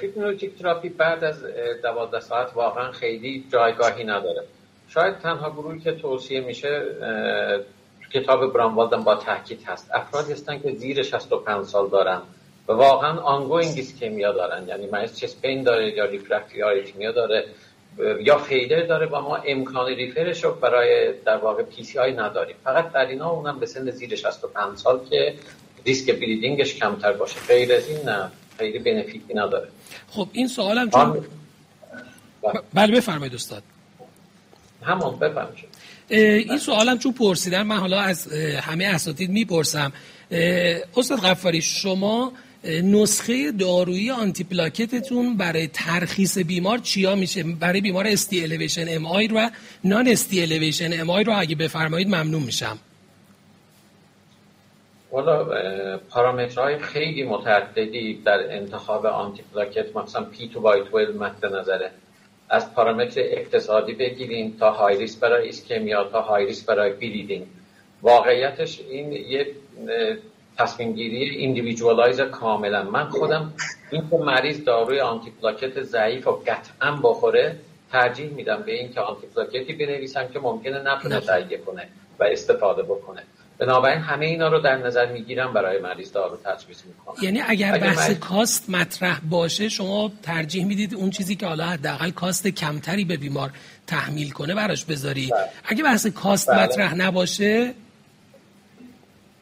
fibrinolytic 0.00 0.58
therapy 0.58 0.88
بعد 0.88 1.24
از 1.24 1.44
دوازده 1.82 2.20
ساعت 2.20 2.50
واقعا 2.54 2.92
خیلی 2.92 3.44
جایگاهی 3.52 4.04
نداره. 4.04 4.44
شاید 4.88 5.18
تنها 5.18 5.50
گروهی 5.50 5.80
که 5.80 5.92
توصیه 5.92 6.40
میشه 6.40 6.82
کتاب 8.12 8.52
Braunwald 8.52 9.04
با 9.04 9.14
تحکید 9.14 9.62
هست. 9.66 9.90
افرادی 9.94 10.32
هستن 10.32 10.58
که 10.58 10.72
زیر 10.72 11.02
65 11.02 11.64
سال 11.64 11.88
دارن 11.88 12.22
و 12.68 12.72
واقعا 12.72 13.20
ongoing 13.20 13.72
ischemia 13.76 14.32
دارن. 14.32 14.68
یعنی 14.68 14.86
مریض 14.86 15.16
chest 15.16 15.42
pain 15.42 15.62
داره 15.62 15.96
یا 15.96 16.04
refractory 16.04 16.62
arrhythmia 16.62 17.12
داره 17.12 17.44
یا 18.20 18.38
failure 18.38 18.86
داره. 18.86 19.06
و 19.06 19.20
ما 19.20 19.36
امکان 19.36 19.86
refer 19.86 20.27
ش 20.27 20.44
رو 20.44 20.52
برای 20.52 21.12
در 21.12 21.36
واقع 21.36 21.62
PCI 21.62 22.12
نداریم. 22.12 22.56
فقط 22.64 22.92
در 22.92 23.06
اینا 23.06 23.30
اونم 23.30 23.58
به 23.58 23.66
سن 23.66 23.90
زیر 23.90 24.16
65 24.16 24.78
سال 24.78 25.00
که 25.10 25.34
ریسک 25.86 26.20
bleeding 26.20 26.63
ش 26.63 26.74
کمتر 26.74 27.12
باشه. 27.12 27.36
غیر 27.48 27.72
از 27.72 27.88
این 27.88 27.98
نه. 28.08 28.30
خیلی 28.58 28.78
benefit 28.78 29.27
ی 29.27 29.34
نداره. 29.34 29.68
خب 30.10 30.28
این 30.32 30.48
سوالم 30.48 30.90
چون 30.90 31.24
بله. 32.72 32.96
بفرمایید 32.96 33.34
استاد. 33.34 33.62
همون 34.82 35.18
بفرمایید. 35.18 35.64
این 36.50 36.58
سوالم 36.58 36.98
چون 36.98 37.12
پرسیدن 37.12 37.62
من 37.62 37.76
حالا 37.76 38.00
از 38.00 38.32
همه 38.62 38.84
اساتید 38.84 39.30
می‌پرسم. 39.30 39.92
استاد 40.96 41.18
غفاری 41.20 41.62
شما 41.62 42.32
نسخه 42.64 43.52
دارویی 43.52 44.10
آنتی 44.10 44.44
پلاکتتون 44.44 45.36
برای 45.36 45.66
ترخیص 45.66 46.38
بیمار 46.38 46.78
چیا 46.78 47.14
میشه؟ 47.14 47.42
برای 47.42 47.80
بیمار 47.80 48.06
ST 48.06 48.42
elevation 48.42 48.84
MI 48.88 49.26
و 49.26 49.50
non-ST 49.84 50.42
elevation 50.42 51.00
MI 51.00 51.24
رو 51.24 51.40
اگه 51.40 51.54
بفرمایید 51.54 52.08
ممنون 52.08 52.42
میشم. 52.42 52.78
والا 55.14 55.46
پارامترهای 56.10 56.78
خیلی 56.78 57.22
متعددی 57.22 58.22
در 58.24 58.56
انتخاب 58.56 59.06
آنتی 59.06 59.42
پلاکت 59.54 59.96
مثلا 59.96 60.24
P2Y12 60.24 61.18
مد 61.18 61.46
نظره 61.46 61.90
از 62.48 62.74
پارامتر 62.74 63.20
اقتصادی 63.24 63.92
بگیریم 63.92 64.56
تا 64.60 64.70
high 64.70 64.98
risk 64.98 65.16
برای 65.16 65.46
ischemia 65.46 66.04
تا 66.04 66.20
high 66.20 66.46
risk 66.46 66.64
برای 66.64 66.92
bleeding 66.92 67.46
واقعیتش 68.02 68.80
این 68.90 69.12
یه 69.12 69.46
تصمیم 70.58 70.92
گیری 70.92 71.36
individualized 71.36 72.20
کاملا. 72.20 72.82
من 72.82 73.08
خودم 73.08 73.52
این 73.90 74.10
که 74.10 74.16
مریض 74.16 74.64
داروی 74.64 75.00
آنتی 75.00 75.30
پلاکت 75.30 75.82
ضعیف 75.82 76.28
و 76.28 76.42
قطعا 76.46 76.98
بخوره 77.02 77.56
ترجیح 77.92 78.30
میدم 78.30 78.62
به 78.66 78.72
این 78.72 78.92
که 78.92 79.00
آنتی 79.00 79.26
پلاکتی 79.26 79.72
بنویسم 79.72 80.28
که 80.28 80.38
ممکنه 80.38 80.94
نتونه 80.94 81.20
تهیه 81.20 81.58
کنه 81.58 81.88
و 82.18 82.24
استفاده 82.24 82.82
بکنه. 82.82 83.22
بنابراین 83.58 83.98
همه 83.98 84.26
اینا 84.26 84.48
رو 84.48 84.58
در 84.58 84.76
نظر 84.76 85.12
می‌گیرم 85.12 85.52
برای 85.52 85.78
مریض 85.78 86.12
دارو 86.12 86.36
تجویز 86.44 86.82
می‌کنم 86.86 87.24
یعنی 87.24 87.40
اگر, 87.48 87.78
بحث 87.78 88.10
cost 88.10 88.70
مطرح 88.70 89.20
باشه 89.30 89.68
شما 89.68 90.12
ترجیح 90.22 90.64
می‌دید 90.64 90.94
اون 90.94 91.10
چیزی 91.10 91.36
که 91.36 91.46
حالا 91.46 91.64
حداقل 91.64 92.10
cost 92.10 92.48
کمتری 92.48 93.04
به 93.04 93.16
بیمار 93.16 93.50
تحمیل 93.86 94.30
کنه 94.30 94.54
براش 94.54 94.84
بذاری 94.84 95.28
بله. 95.32 95.40
اگه 95.64 95.84
بحث 95.84 96.06
cost 96.06 96.50
بله. 96.50 96.62
مطرح 96.62 96.94
نباشه 96.94 97.74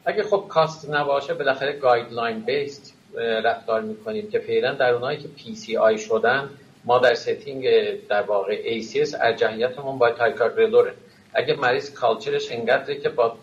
اگه 0.04 0.22
خب 0.22 0.44
cost 0.48 0.90
نباشه 0.90 1.34
بالاخره 1.34 1.72
guideline 1.72 2.40
based 2.40 2.94
رفتار 3.44 3.80
می‌کنیم 3.80 4.30
که 4.30 4.38
فعلا 4.38 4.74
در 4.74 4.94
اونایی 4.94 5.18
که 5.18 5.28
PCI 5.28 5.98
شدن 5.98 6.48
ما 6.84 6.98
در 6.98 7.14
setting 7.14 7.66
در 8.08 8.22
واقع 8.22 8.80
ACS 8.80 9.14
ارجحیتمون 9.20 9.98
با 9.98 10.10
ticagrelor 10.10 10.87
ه 10.87 10.94
اگه 11.34 11.54
مریض 11.54 11.90
culture 11.90 12.39
ش 12.39 12.52
انقدره 12.52 13.00
که 13.00 13.08
با, 13.08 13.36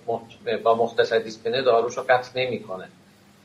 با 0.63 0.75
مختصر 0.75 1.19
dyspnea 1.19 1.61
داروش 1.61 1.97
رو 1.97 2.03
قطع 2.09 2.31
نمی‌کنه. 2.35 2.87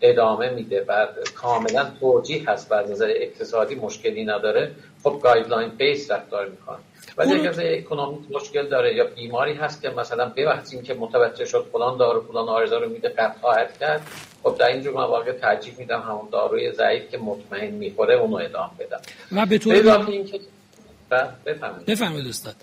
ادامه 0.01 0.51
میده 0.51 0.85
و 0.89 1.07
کاملا 1.35 1.91
توجیه 2.01 2.51
هست 2.51 2.73
و 2.73 2.75
نظر 2.75 3.13
اقتصادی 3.17 3.75
مشکلی 3.75 4.25
نداره. 4.25 4.71
خب 5.03 5.21
guideline 5.23 5.69
based 5.69 6.11
رفتار 6.11 6.49
می‌کنه. 6.49 6.79
ولی 7.17 7.33
اگر 7.33 7.55
economic 7.59 8.21
مشکل 8.31 8.69
داره 8.69 8.95
یا 8.95 9.05
بیماری 9.05 9.55
هست 9.55 9.83
که 9.83 9.91
مثلا 9.91 10.29
ببحثیم 10.29 10.83
که 10.83 10.95
متوجه 10.95 11.45
شد 11.45 11.67
فلان 11.73 11.99
دارو 11.99 12.21
فلان 12.21 12.49
عارضه 12.49 12.79
رو 12.79 12.89
میده 12.89 13.09
قطع 13.09 13.41
خواهد 13.41 13.79
کرد 13.79 14.03
خب 14.43 14.57
در 14.59 14.67
اینجور 14.67 14.95
مواقع 14.95 15.33
ترجیح 15.33 15.75
میدم 15.79 16.01
همون 16.01 16.29
داروی 16.33 16.73
ضعیف 16.73 17.11
که 17.11 17.19
مطمئن 17.19 17.71
می‌خوره 17.71 18.15
اونو 18.15 18.37
ادامه 18.37 18.71
بدم. 18.79 19.01
و 19.33 19.47
به 19.47 19.59
طور 19.59 19.75
بفرمایید 21.87 22.29
استاد. 22.29 22.57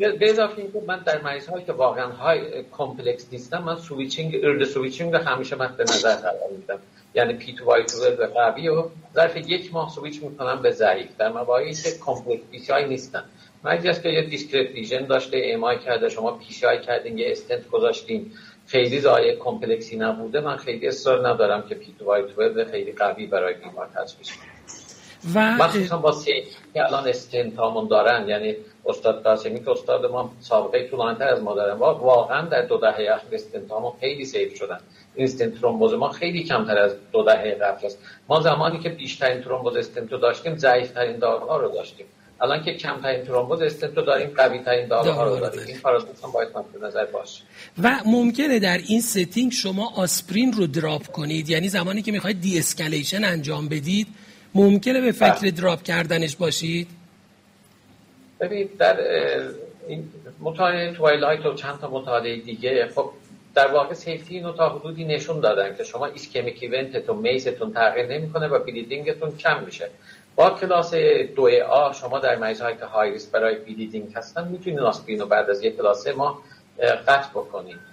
به 0.00 0.30
اضافه 0.30 0.62
اینکه 0.62 0.82
من 0.86 0.98
در 0.98 1.22
مریض 1.22 1.48
هایی 1.48 1.64
که 1.64 1.72
واقعا 1.72 2.06
high 2.06 2.64
complex 2.72 3.26
نیستن 3.32 3.62
من 3.62 3.76
switching، 3.76 4.36
early 4.42 4.64
switching 4.64 5.12
رو 5.12 5.18
همیشه 5.18 5.56
مد 5.56 5.82
نظر 5.82 6.14
قرار 6.14 6.50
میدم. 6.56 6.78
یعنی 7.14 7.32
P2Y12 7.32 8.26
قوی 8.34 8.68
و 8.68 8.84
ظرف 9.14 9.36
یک 9.36 9.72
ماه 9.72 9.90
سویچ 9.90 10.22
می‌کنم 10.22 10.62
به 10.62 10.70
ضعیف. 10.70 11.08
در 11.18 11.32
مواقعی 11.32 11.74
که 11.74 11.90
complex 12.00 12.70
high 12.70 12.88
نیستن. 12.88 13.24
مریضی 13.64 14.02
که 14.02 14.08
یه 14.08 14.22
discrete 14.22 14.70
lesion 14.70 15.06
داشته 15.06 15.36
MI 15.36 15.78
کرده 15.78 16.08
شما 16.08 16.30
PCI 16.30 16.80
کردین 16.80 17.18
یه 17.18 17.30
استنت 17.30 17.68
گذاشتین. 17.68 18.32
خیلی 18.66 19.00
ضایعه 19.00 19.36
complex 19.36 19.88
ی 19.88 19.96
نبوده. 19.96 20.40
من 20.40 20.56
خیلی 20.56 20.88
اصرار 20.88 21.28
ندارم 21.28 21.68
که 21.68 21.74
P2Y12 21.74 22.64
خیلی 22.64 22.92
قوی 22.92 23.26
برای 23.26 23.54
بیمار 23.54 23.86
تجویز 23.86 24.30
کنم. 24.30 24.59
و 25.34 25.56
مخصوصا 25.56 25.96
با 25.96 26.12
سی 26.12 26.32
که 26.74 26.84
الان 26.84 27.08
استنت 27.08 27.56
هامون 27.56 27.88
دارن. 27.88 28.28
یعنی 28.28 28.54
استاد 28.86 29.22
قاسمی 29.22 29.64
که 29.64 29.70
استاد 29.70 30.06
ما 30.06 30.32
سابقه 30.40 30.88
طولانی‌تر 30.88 31.28
از 31.28 31.42
ما 31.42 31.54
دارن 31.54 31.78
واقعا 31.78 32.48
در 32.48 32.62
دو 32.62 32.76
دهه 32.76 33.14
اخیر 33.14 33.34
استنت 33.34 33.70
هامون 33.70 33.92
خیلی 34.00 34.24
safe 34.24 34.56
شدن. 34.56 34.80
in-stent 35.14 35.60
thrombosis 35.60 35.94
ما 35.94 36.08
خیلی 36.08 36.44
کمتر 36.44 36.78
از 36.78 36.92
دو 37.12 37.22
دهه 37.22 37.54
قبل 37.54 37.86
است. 37.86 37.98
ما 38.28 38.40
زمانی 38.40 38.78
که 38.78 38.88
بیشترین 38.88 39.42
ترومبوز 39.42 39.76
استنتو 39.76 40.16
داشتیم 40.16 40.56
ضعیفترین 40.56 41.18
داروها 41.18 41.56
رو 41.56 41.68
داشتیم. 41.72 42.06
الان 42.42 42.64
که 42.64 42.74
کمترین 42.74 43.24
ترومبوز 43.24 43.62
استنتو 43.62 44.02
داریم 44.02 44.30
قوی 44.36 44.58
ترین 44.58 44.88
داروها 44.88 45.24
رو 45.24 45.40
داریم. 45.40 45.60
این 45.66 45.78
پارادوکس 45.78 46.24
هم 46.24 46.32
باید 46.32 46.48
مد 46.48 46.84
نظر 46.84 47.04
باشه. 47.04 47.42
و 47.82 48.00
ممکنه 48.06 48.58
در 48.58 48.78
این 48.88 49.00
setting 49.00 49.52
شما 49.52 49.92
آسپرین 49.96 50.52
رو 50.52 50.66
drop 50.66 51.06
کنید. 51.06 51.48
یعنی 51.50 51.68
زمانی 51.68 52.02
که 52.02 52.12
می‌خواید 52.12 52.40
de-escalation 52.40 53.24
انجام 53.24 53.68
بدید 53.68 54.06
ممکنه 54.54 55.00
به 55.00 55.12
فکر 55.12 55.40
بله. 55.40 55.50
drop 55.50 55.82
کردنش 55.82 56.36
باشید؟ 56.36 56.88
ببینید 58.40 58.76
در 58.76 58.96
این 59.88 60.08
مطالعه 60.40 60.92
TWILIGHT 60.92 61.46
و 61.46 61.54
چند 61.54 61.78
تا 61.80 61.90
مطالعه 61.90 62.36
دیگه 62.36 62.88
خب 62.94 63.10
در 63.54 63.72
واقع 63.72 63.94
safety 63.94 64.34
اینو 64.34 64.52
تا 64.52 64.68
حدودی 64.68 65.04
نشون 65.04 65.40
دادن 65.40 65.76
که 65.76 65.84
شما 65.84 66.06
ischemic 66.06 66.58
event 66.62 66.96
تون 66.96 67.16
میزانتون 67.16 67.72
تغییر 67.72 68.06
نمی‌کنه 68.06 68.48
و 68.48 68.58
bleeding 68.64 69.16
تون 69.16 69.36
کم 69.36 69.64
میشه. 69.64 69.90
با 70.36 70.50
کلاس 70.50 70.94
دو 71.36 71.48
A 71.68 71.92
شما 71.92 72.18
در 72.18 72.36
مریض 72.36 72.62
که 72.62 72.84
high 72.84 73.10
risk 73.10 73.30
برای 73.30 73.54
bleeding 73.54 74.12
هستن 74.14 74.48
می‌تونید 74.48 74.78
آسپرین 74.78 75.20
رو 75.20 75.26
بعد 75.26 75.50
از 75.50 75.64
یک 75.64 75.76
تا 75.76 75.86
سه 75.86 76.06
ماه 76.06 76.42
قطع 77.06 77.30
بکنید 77.30 77.89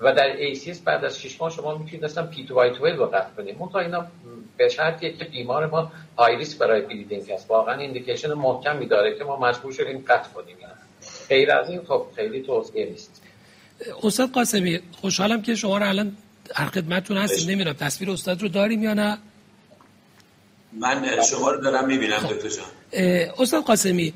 و 0.00 0.12
در 0.14 0.54
ACS 0.54 0.78
بعد 0.84 1.04
از 1.04 1.20
6 1.20 1.40
ماه 1.40 1.50
شما 1.50 1.78
می‌تونید 1.78 2.04
اصلا 2.04 2.26
P2Y12 2.26 2.96
رو 2.96 3.06
قطع 3.06 3.30
کنید. 3.36 3.56
تا 3.72 3.78
اینا 3.78 4.06
به 4.56 4.68
شرطیه 4.68 5.12
که 5.12 5.24
بیمار 5.24 5.66
ما 5.66 5.92
high 6.18 6.36
risk 6.36 6.58
برای 6.58 6.80
bleeding 6.80 7.32
هست. 7.32 7.50
واقعا 7.50 7.74
indication 7.74 8.32
محکمی 8.32 8.86
داره 8.86 9.18
که 9.18 9.24
ما 9.24 9.36
مجبور 9.36 9.72
شدیم 9.72 10.04
قطع 10.08 10.30
کنیم. 10.30 10.56
غیر 11.28 11.52
از 11.52 11.70
این 11.70 11.80
خب 11.88 12.06
خیلی 12.16 12.42
توصیه 12.42 12.86
نیست. 12.86 13.22
استاد 14.02 14.30
قاسمی 14.30 14.80
خوشحالم 15.00 15.42
که 15.42 15.54
شما 15.54 15.78
رو 15.78 15.88
الان 15.88 16.16
در 16.54 16.66
خدمتتون 16.66 17.16
هستیم 17.16 17.50
نمی‌دونم 17.50 17.76
تصویر 17.76 18.10
استاد 18.10 18.42
رو 18.42 18.48
داریم 18.48 18.82
یا 18.82 18.94
نه. 18.94 19.18
من 20.80 21.22
شما 21.30 21.50
رو 21.50 21.60
دارم 21.60 21.86
می‌بینم 21.86 22.18
خب. 22.18 22.34
دکتر 22.34 22.48
جان. 22.48 22.66
استاد 23.38 23.64
قاسمی 23.64 24.12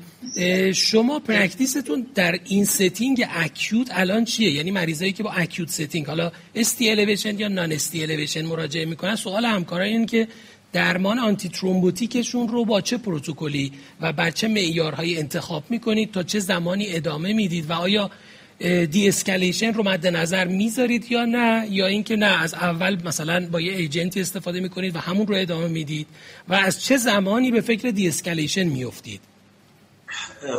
شما 0.75 1.19
practice 1.19 1.83
تون 1.83 2.07
در 2.15 2.39
این 2.45 2.65
setting 2.65 3.25
acute 3.29 3.87
الان 3.91 4.25
چیه؟ 4.25 4.51
یعنی 4.51 4.71
مریضایی 4.71 5.11
که 5.11 5.23
با 5.23 5.31
acute 5.31 5.69
setting 5.69 6.05
حالا 6.05 6.31
ST 6.55 6.89
elevation 6.89 7.39
یا 7.39 7.47
non-ST 7.47 8.03
elevation 8.03 8.45
مراجعه 8.45 8.85
می‌کنن؟ 8.85 9.15
سوال 9.15 9.45
همکارا 9.45 9.83
این 9.83 10.05
که 10.05 10.27
درمان 10.73 11.19
antithrombotic 11.19 11.49
شون 11.49 12.47
رو 12.47 12.65
با 12.65 12.81
چه 12.81 12.97
پروتکلی 12.97 13.71
و 14.01 14.13
بر 14.13 14.31
چه 14.31 14.47
معیارهایی 14.47 15.17
انتخاب 15.17 15.63
می‌کنید 15.69 16.11
تا 16.11 16.23
چه 16.23 16.39
زمانی 16.39 16.95
ادامه 16.95 17.33
می‌دید 17.33 17.69
و 17.69 17.73
آیا 17.73 18.11
de-escalation 18.59 19.73
رو 19.73 19.83
مد 19.83 20.07
نظر 20.07 20.45
می‌ذارید 20.45 21.11
یا 21.11 21.25
نه؟ 21.25 21.67
یا 21.69 21.87
اینکه 21.87 22.15
نه 22.15 22.41
از 22.41 22.53
اول 22.53 22.97
مثلا 23.05 23.47
با 23.51 23.61
یه 23.61 23.73
agent 23.73 24.13
ی 24.13 24.21
استفاده 24.21 24.59
می‌کنید 24.59 24.95
و 24.95 24.99
همون 24.99 25.27
رو 25.27 25.35
ادامه 25.35 25.67
می‌دید 25.67 26.07
و 26.49 26.53
از 26.53 26.83
چه 26.83 26.97
زمانی 26.97 27.51
به 27.51 27.61
فکر 27.61 27.89
de-escalation 27.89 28.63
میافتید 28.63 29.21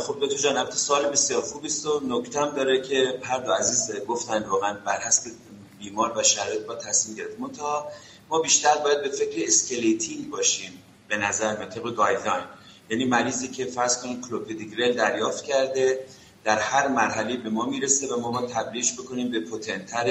خب 0.07 0.17
دکتر 0.23 0.37
جان 0.37 0.57
البته 0.57 0.77
سوال 0.77 1.11
بسیار 1.11 1.43
خوبی 1.43 1.67
است 1.67 1.87
و 1.87 2.01
نکتم 2.09 2.51
داره 2.57 2.83
که 2.83 3.15
هر 3.23 3.39
دو 3.39 3.53
عزیز 3.53 4.05
گفتن 4.09 4.43
واقعا 4.43 4.75
بر 4.87 5.01
حسب 5.01 5.31
بیمار 5.79 6.19
و 6.19 6.23
شرایط 6.23 6.67
با 6.67 6.75
تصمیم 6.75 7.17
گرفت. 7.17 7.59
تا 7.59 7.89
ما 8.31 8.39
بیشتر 8.39 8.75
باید 8.85 9.03
به 9.03 9.09
فکر 9.09 9.45
escalating 9.47 10.29
باشیم 10.31 10.71
به 11.09 11.17
نظر 11.17 11.59
من 11.59 11.69
طبق 11.69 11.95
guideline 11.95 12.45
یعنی 12.91 13.05
مریضی 13.05 13.49
که 13.49 13.65
فرض 13.65 14.03
کنید 14.03 14.21
کلوپیدوگرل 14.29 14.93
دریافت 14.93 15.45
کرده 15.45 15.99
در 16.45 16.59
هر 16.59 16.89
مرحله 16.89 17.37
به 17.37 17.51
ما 17.51 17.67
می‌رسه 17.67 18.09
و 18.09 18.21
ما 18.21 18.31
باید 18.31 18.47
تبدیلش 18.47 18.93
بکنیم 18.93 19.31
به 19.31 19.41
potent 19.41 19.89
تر 19.89 20.05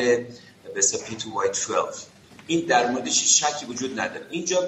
به 0.74 0.82
P2Y12 1.08 1.92
این 2.48 2.66
در 2.66 2.92
موردش 2.92 3.42
شکی 3.42 3.66
وجود 3.66 4.00
نداره. 4.00 4.26
اینجا 4.30 4.62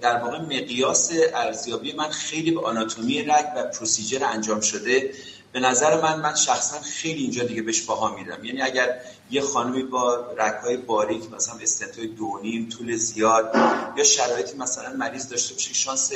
در 0.00 0.16
واقع 0.16 0.38
مقیاس 0.40 1.10
ارزیابی 1.34 1.92
من 1.92 2.08
خیلی 2.08 2.50
به 2.50 2.60
آناتومی 2.60 3.22
رگ 3.22 3.46
و 3.56 3.64
procedure 3.64 4.24
انجام 4.24 4.60
شده. 4.60 5.10
به 5.52 5.60
نظر 5.60 6.00
من 6.00 6.20
من 6.20 6.34
شخصا 6.34 6.80
خیلی 6.80 7.22
اینجا 7.22 7.44
دیگه 7.44 7.62
بهش 7.62 7.82
باها 7.82 8.16
میدم 8.16 8.44
یعنی 8.44 8.62
اگر 8.62 9.00
یه 9.30 9.40
خانمی 9.40 9.82
با 9.82 9.97
رگ 9.97 10.26
های 10.62 10.76
باریک 10.76 11.32
مثلا 11.32 11.54
استنتای 11.62 12.06
دونیم 12.06 12.68
طول 12.68 12.96
زیاد 12.96 13.52
یا 13.96 14.04
شرایطی 14.04 14.56
مثلا 14.56 14.92
مریض 14.92 15.28
داشته 15.28 15.54
باشه 15.54 15.74
شانس 15.74 16.12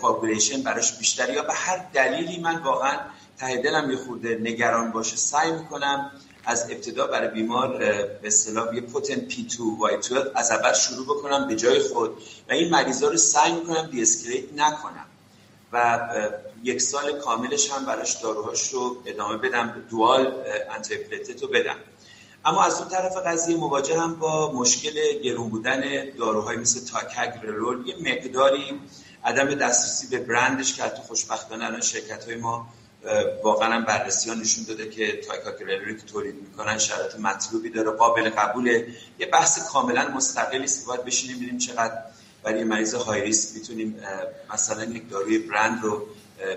coagulation 0.00 0.62
براش 0.62 0.92
بیشتر 0.92 1.30
یا 1.30 1.42
به 1.42 1.52
هر 1.52 1.86
دلیلی 1.94 2.38
من 2.38 2.56
واقعا 2.56 2.98
ته 3.38 3.56
دلم 3.56 3.90
یه 3.90 3.96
خورده 3.96 4.38
نگران 4.42 4.90
باشه. 4.90 5.16
سعی 5.16 5.52
می‌کنم 5.52 6.10
از 6.44 6.70
ابتدا 6.70 7.06
برای 7.06 7.28
بیمار 7.28 7.78
به 7.78 8.20
اصطلاح 8.24 8.74
یه 8.74 8.80
potent 8.80 9.14
P2Y 9.14 9.98
از 10.34 10.50
اول 10.50 10.72
شروع 10.72 11.04
بکنم 11.04 11.48
به 11.48 11.56
جای 11.56 11.80
خود 11.80 12.10
و 12.48 12.52
این 12.52 12.70
مریضا 12.70 13.08
رو 13.08 13.16
سعی 13.16 13.52
می‌کنم 13.52 13.86
de-escalate 13.86 14.52
نکنم 14.56 15.06
و 15.72 16.08
یک 16.62 16.80
سال 16.80 17.12
کاملش 17.18 17.70
هم 17.70 17.84
براش 17.84 18.14
داروهاش 18.14 18.68
رو 18.68 18.96
ادامه 19.06 19.36
بدم 19.36 19.82
dual 19.90 20.44
antiplatelet 20.70 21.42
رو 21.42 21.48
بدم. 21.48 21.76
اما 22.44 22.64
از 22.64 22.80
اون 22.80 22.88
طرف 22.88 23.16
قضیه 23.26 23.56
مواجه 23.56 24.00
هم 24.00 24.14
با 24.14 24.52
مشکل 24.52 25.20
گرون 25.24 25.48
بودن 25.48 26.10
داروهای 26.18 26.56
مثل 26.56 26.80
ticagrelor 26.86 27.88
یه 27.88 27.96
مقداری 28.12 28.80
عدم 29.24 29.54
دسترسی 29.54 30.06
به 30.06 30.18
برندش 30.18 30.74
که 30.74 30.82
حتی 30.82 31.02
خوشبختانه 31.02 31.64
الان 31.64 31.80
شرکت 31.80 32.24
های 32.24 32.36
ما 32.36 32.66
واقعا 33.42 33.80
بررسی 33.80 34.30
ها 34.30 34.36
نشون 34.36 34.64
داده 34.64 34.90
که 34.90 35.20
ticagrelor 35.28 35.90
ی 35.90 35.96
که 35.96 36.02
تولید 36.02 36.34
می‌کنن 36.34 36.78
شرایط 36.78 37.16
مطلوبی 37.16 37.70
داره 37.70 37.90
قابل 37.90 38.30
قبوله. 38.30 38.86
یه 39.18 39.26
بحث 39.26 39.72
کاملا 39.72 40.08
مستقلی 40.08 40.64
است 40.64 40.86
باید 40.86 41.04
بشینیم 41.04 41.36
ببینیم 41.36 41.58
چقدر 41.58 41.98
برای 42.42 42.64
مریض 42.64 42.94
high 42.94 43.20
risk 43.20 43.56
می‌تونیم 43.56 44.02
مثلا 44.54 44.84
یک 44.84 45.10
داروی 45.10 45.38
برند 45.38 45.82
رو 45.82 46.06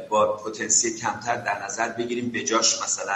با 0.10 0.38
پتانسیل 0.38 0.98
کمتر 0.98 1.36
در 1.36 1.66
نظر 1.66 1.90
بگیریم 1.90 2.30
به 2.30 2.44
جاش 2.44 2.82
مثلا 2.84 3.16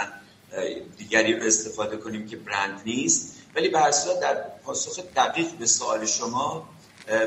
دیگری 0.98 1.34
رو 1.34 1.46
استفاده 1.46 1.96
کنیم 1.96 2.26
که 2.26 2.36
برند 2.36 2.82
نیست. 2.86 3.36
ولی 3.54 3.68
به 3.68 3.80
هر 3.80 3.90
در 4.22 4.34
پاسخ 4.64 5.04
دقیق 5.16 5.50
به 5.50 5.66
سوال 5.66 6.06
شما 6.06 6.68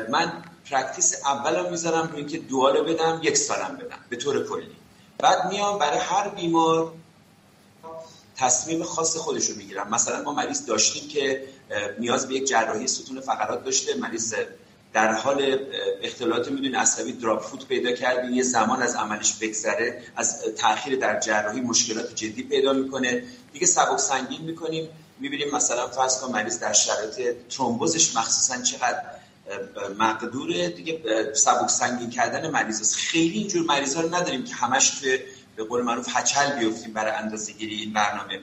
من 0.10 0.44
practice 0.70 1.26
اولم 1.26 1.72
می‌ذارم 1.72 2.08
روی 2.08 2.18
اینکه 2.18 2.38
dual 2.38 2.75
و 2.75 2.84
بدم 2.84 3.20
یک 3.24 3.38
سالم 3.38 3.78
بدم 3.78 4.00
به 4.10 4.16
طور 4.16 4.48
کلی. 4.48 4.83
بعد 5.24 5.46
میام 5.52 5.80
برای 5.80 6.00
هر 6.00 6.30
بیمار 6.30 6.94
تصمیم 8.38 8.84
خاص 8.84 9.18
خودش 9.18 9.46
رو 9.46 9.56
می‌گیرم. 9.56 9.90
مثلا 9.90 10.24
ما 10.24 10.34
مریض 10.34 10.66
داشتیم 10.66 11.08
که 11.08 11.44
نیاز 12.00 12.28
به 12.28 12.34
یک 12.34 12.48
جراحی 12.48 12.88
ستون 12.88 13.22
فقرات 13.22 13.64
داشته 13.66 13.96
مریض 13.96 14.36
در 14.94 15.14
حال 15.14 15.60
اختلالات 16.02 16.52
می‌دونی 16.52 16.76
عصبی 16.76 17.12
دراپ 17.12 17.42
فوت 17.42 17.66
پیدا 17.66 17.92
کرده 17.92 18.32
یه 18.32 18.44
زمان 18.44 18.82
از 18.82 18.96
عملش 18.96 19.34
بگذره 19.34 20.04
از 20.16 20.42
تاخیر 20.58 21.00
در 21.00 21.20
جراحی 21.20 21.62
مشکلات 21.62 22.16
جدی 22.16 22.44
پیدا 22.44 22.74
می‌کنه. 22.74 23.24
دیگه 23.54 23.66
سبک 23.66 24.00
سنگین 24.00 24.42
می‌کنیم 24.42 24.90
می‌بینیم 25.20 25.56
مثلا 25.56 25.88
فرض 25.88 26.20
کن 26.20 26.32
مریض 26.32 26.60
در 26.60 26.74
شرایط 26.74 27.36
ترومبوزش 27.50 28.16
مخصوصا 28.16 28.62
چقدر 28.62 29.02
مقدور 30.00 30.68
دیگه 30.68 31.02
سبک 31.34 31.70
سنگین 31.70 32.10
کردن 32.10 32.50
مریض 32.50 32.82
است. 32.82 32.96
خیلی 32.96 33.38
اینجور 33.38 33.66
مریض 33.66 33.98
رو 33.98 34.16
نداریم 34.16 34.44
که 34.44 34.56
همش 34.56 34.90
توی 34.90 35.20
به 35.56 35.64
قول 35.64 35.82
معروف 35.82 36.08
هچل 36.10 36.60
بیفتیم 36.60 36.94
برای 36.94 37.12
اندازه 37.12 37.54
گیری 37.54 37.76
این 37.76 37.94
برنامه. 37.94 38.40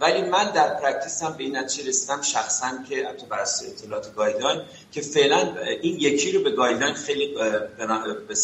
ولی 0.00 0.22
من 0.22 0.50
در 0.50 0.74
practice 0.74 1.22
هم 1.22 1.32
به 1.32 1.44
این 1.44 1.56
نتیجه 1.56 1.88
رسیدم 1.88 2.22
شخصا 2.22 2.70
که 2.88 3.08
حتی 3.08 3.26
بر 3.26 3.40
اطلاعات 3.40 4.14
guideline 4.14 4.62
که 4.92 5.00
فعلا 5.00 5.56
این 5.82 5.96
یکی 6.00 6.32
رو 6.32 6.42
به 6.42 6.50
guideline 6.50 6.94
خیلی 6.94 7.34
به 7.34 8.36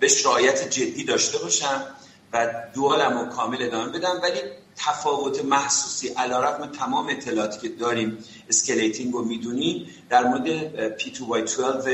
به 0.00 0.08
رعایت 0.24 0.70
جدی 0.70 1.04
داشته 1.04 1.38
باشم 1.38 1.86
و 2.32 2.54
dual 2.74 3.09
م 3.09 3.18
رو 3.18 3.26
کامل 3.26 3.62
ادامه 3.62 3.98
بدم. 3.98 4.20
ولی 4.22 4.40
تفاوت 4.76 5.44
محسوسی 5.44 6.08
علی‌رغم 6.08 6.66
تمام 6.66 7.08
اطلاعاتی 7.08 7.60
که 7.60 7.68
داریم 7.68 8.18
escalating 8.48 9.12
رو 9.12 9.24
می‌دونیم 9.24 9.86
در 10.08 10.24
مورد 10.24 10.98
P2Y12 10.98 11.88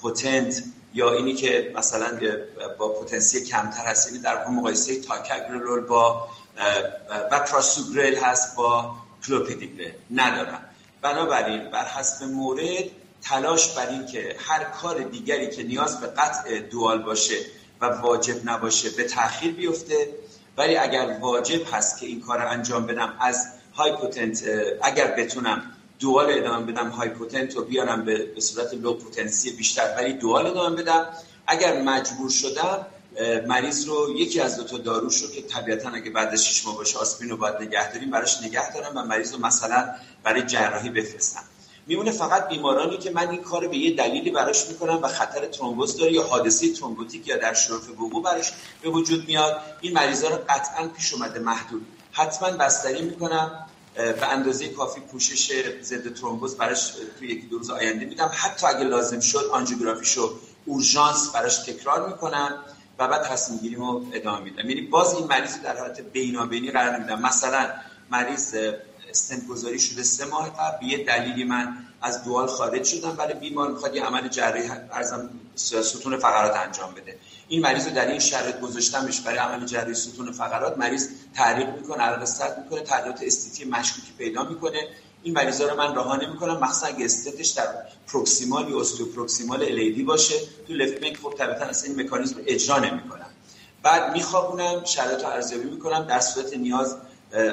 potent 0.00 0.62
یا 0.94 1.12
اینی 1.12 1.34
که 1.34 1.72
مثلا 1.76 2.18
با 2.78 2.88
پتانسیل 2.88 3.44
کمتر 3.44 3.84
هست 3.84 4.08
یعنی 4.08 4.22
در 4.22 4.48
مقایسه 4.48 5.00
ticagrelor 5.00 5.80
با 5.80 6.28
و 7.30 7.40
prasugrel 7.40 8.14
هست 8.14 8.56
با 8.56 8.94
کلوپیدیگرل. 9.26 9.90
ندارم. 10.10 10.60
بنابراین 11.02 11.70
بر 11.70 11.84
حسب 11.84 12.24
مورد 12.24 12.84
تلاش 13.22 13.74
بر 13.74 13.88
این 13.88 14.06
که 14.06 14.36
هر 14.38 14.64
کار 14.64 14.98
دیگری 14.98 15.50
که 15.50 15.62
نیاز 15.62 16.00
به 16.00 16.06
قطع 16.06 16.58
dual 16.58 17.02
باشه 17.02 17.36
و 17.80 17.86
واجب 17.86 18.36
نباشه 18.44 18.90
به 18.90 19.04
تاخیر 19.04 19.52
بیفته 19.52 20.08
ولی 20.56 20.76
اگر 20.76 21.18
واجب 21.20 21.74
هست 21.74 22.00
که 22.00 22.06
این 22.06 22.20
کار 22.20 22.42
انجام 22.42 22.86
بدم 22.86 23.16
از 23.20 23.46
high 23.74 23.92
potent 23.92 24.44
اگر 24.82 25.14
بتونم 25.18 25.62
dual 25.98 26.26
ادامه 26.30 26.72
بدم 26.72 26.88
high 26.88 27.08
potent 27.08 27.56
رو 27.56 27.64
بیارم 27.64 28.04
به 28.04 28.40
صورت 28.40 28.74
low 28.74 28.94
potency 28.94 29.50
بیشتر 29.50 29.94
ولی 29.96 30.12
dual 30.12 30.46
ادامه 30.46 30.82
بدم 30.82 31.06
اگر 31.46 31.82
مجبور 31.82 32.30
شدم 32.30 32.86
مریض 33.46 33.88
رو 33.88 34.18
یکی 34.18 34.40
از 34.40 34.56
دو 34.56 34.64
تا 34.64 34.78
داروش 34.78 35.22
رو 35.22 35.30
که 35.30 35.42
طبیعتا 35.42 35.90
اگه 35.90 36.10
بعد 36.10 36.28
از 36.28 36.46
6 36.46 36.66
ماه 36.66 36.76
باشه 36.76 36.98
آسپرین 36.98 37.30
رو 37.30 37.36
باید 37.36 37.54
نگه 37.54 37.92
داریم 37.92 38.10
براش 38.10 38.42
نگه 38.42 38.72
دارم 38.72 38.96
و 38.96 39.02
مریض 39.02 39.32
رو 39.32 39.46
مثلا 39.46 39.88
برای 40.22 40.42
جراحی 40.42 40.90
بفرستم. 40.90 41.42
میمونه 41.86 42.10
فقط 42.10 42.48
بیمارانی 42.48 42.98
که 42.98 43.10
من 43.10 43.28
این 43.28 43.42
کار 43.42 43.68
به 43.68 43.76
یه 43.76 43.96
دلیلی 43.96 44.30
براش 44.30 44.68
می‌کنم 44.68 45.02
و 45.02 45.08
خطر 45.08 45.46
ترومبوز 45.46 45.96
داره 45.96 46.12
یا 46.12 46.22
حادثه 46.22 46.72
ترومبوتیک 46.72 47.28
یا 47.28 47.36
در 47.36 47.54
شرف 47.54 47.90
وقوع 47.90 48.22
براش 48.22 48.52
به 48.82 48.88
وجود 48.90 49.26
میاد. 49.26 49.60
این 49.80 49.92
مریضا 49.92 50.28
رو 50.28 50.36
قطعا 50.48 50.88
پیش 50.88 51.14
اومده 51.14 51.40
محدود. 51.40 51.86
حتما 52.12 52.50
بستری 52.50 53.02
می‌کنم 53.02 53.66
به 53.94 54.26
اندازه 54.26 54.68
کافی 54.68 55.00
پوشش 55.00 55.52
ضد 55.82 56.14
ترومبوز 56.14 56.56
براش 56.56 56.92
توی 57.18 57.28
یکی 57.28 57.46
دو 57.46 57.58
روز 57.58 57.70
آینده 57.70 58.04
میدم. 58.04 58.30
حتی 58.34 58.66
اگه 58.66 58.84
لازم 58.84 59.20
شد 59.20 59.50
آنژیوگرافیشو 59.52 60.38
اورژانس 60.64 61.30
براش 61.30 61.58
تکرار 61.58 62.08
می‌کنم 62.08 62.64
و 62.98 63.08
بعد 63.08 63.22
تصمیم 63.22 63.58
گیریم 63.58 63.80
رو 63.80 64.06
ادامه 64.12 64.40
میدم. 64.40 64.70
یعنی 64.70 64.80
باز 64.80 65.14
این 65.14 65.26
مریض 65.26 65.60
در 65.60 65.76
حالت 65.76 66.00
بینابینی 66.00 66.70
قرار 66.70 66.98
میدم 66.98 67.20
مثلا 67.20 67.70
مریض 68.10 68.56
استنت 69.10 69.46
گذاری 69.46 69.78
شده 69.78 70.02
سه 70.02 70.24
ماه 70.24 70.50
قبل. 70.50 70.86
یه 70.86 71.04
دلیلی 71.04 71.44
من 71.44 71.76
از 72.02 72.24
دوال 72.24 72.46
خارج 72.46 72.84
شدم. 72.84 73.14
ولی 73.18 73.34
بیمار 73.34 73.70
می‌خواد 73.70 73.96
یه 73.96 74.04
عمل 74.04 74.28
جراحی 74.28 74.70
ارزم 74.92 75.30
ستون 75.56 76.16
فقرات 76.16 76.56
انجام 76.56 76.94
بده. 76.94 77.18
این 77.48 77.62
مریض 77.62 77.86
رو 77.86 77.94
در 77.94 78.08
این 78.08 78.18
شرایط 78.18 78.60
گذاشتمش 78.60 79.20
برای 79.20 79.38
عمل 79.38 79.66
جراحی 79.66 79.94
ستون 79.94 80.32
فقرات. 80.32 80.78
مریض 80.78 81.08
تعریق 81.34 81.68
می‌کنه 81.68 82.02
عرق 82.02 82.24
سرد 82.24 82.62
می‌کنه 82.64 82.80
تغییرات 82.80 83.22
استیتی 83.22 83.64
مشکوکی 83.64 84.12
پیدا 84.18 84.44
می‌کنه. 84.44 84.88
این 85.22 85.34
مریضا 85.34 85.68
رو 85.68 85.76
من 85.76 85.94
رها 85.94 86.16
نمی‌کنم. 86.16 86.58
مخصوصا 86.58 86.86
اگه 86.86 87.04
استتش 87.04 87.48
در 87.48 87.68
پروکسیمال 88.06 88.70
یا 88.70 88.82
پروکسیمال 89.14 89.62
الیدی 89.62 90.02
باشه 90.02 90.34
تو 90.66 90.72
لفت 90.72 91.00
بینک 91.00 91.16
خب 91.16 91.34
طبیعتا 91.38 91.64
اصلا 91.64 91.90
این 91.90 92.00
مکانیزم 92.00 92.36
اجرا 92.46 92.78
نمی‌کنم. 92.78 93.26
بعد 93.82 94.12
میخوابونم 94.12 94.84
شرایط 94.84 95.20
رو 95.20 95.28
ارزیابی 95.28 95.70
می‌کنم. 95.70 96.04
در 96.04 96.20
صورت 96.20 96.56
نیاز 96.56 96.96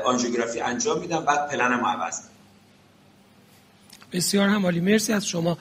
آنژیوگرافی 0.05 0.59
انجام 0.59 0.99
میدم 0.99 1.25
بعد 1.25 1.49
پلنم 1.49 1.85
عوض 1.85 2.21
بسیار 4.11 4.49
همالی. 4.49 4.79
مرسی 4.79 5.13
از 5.13 5.27
شما. 5.27 5.57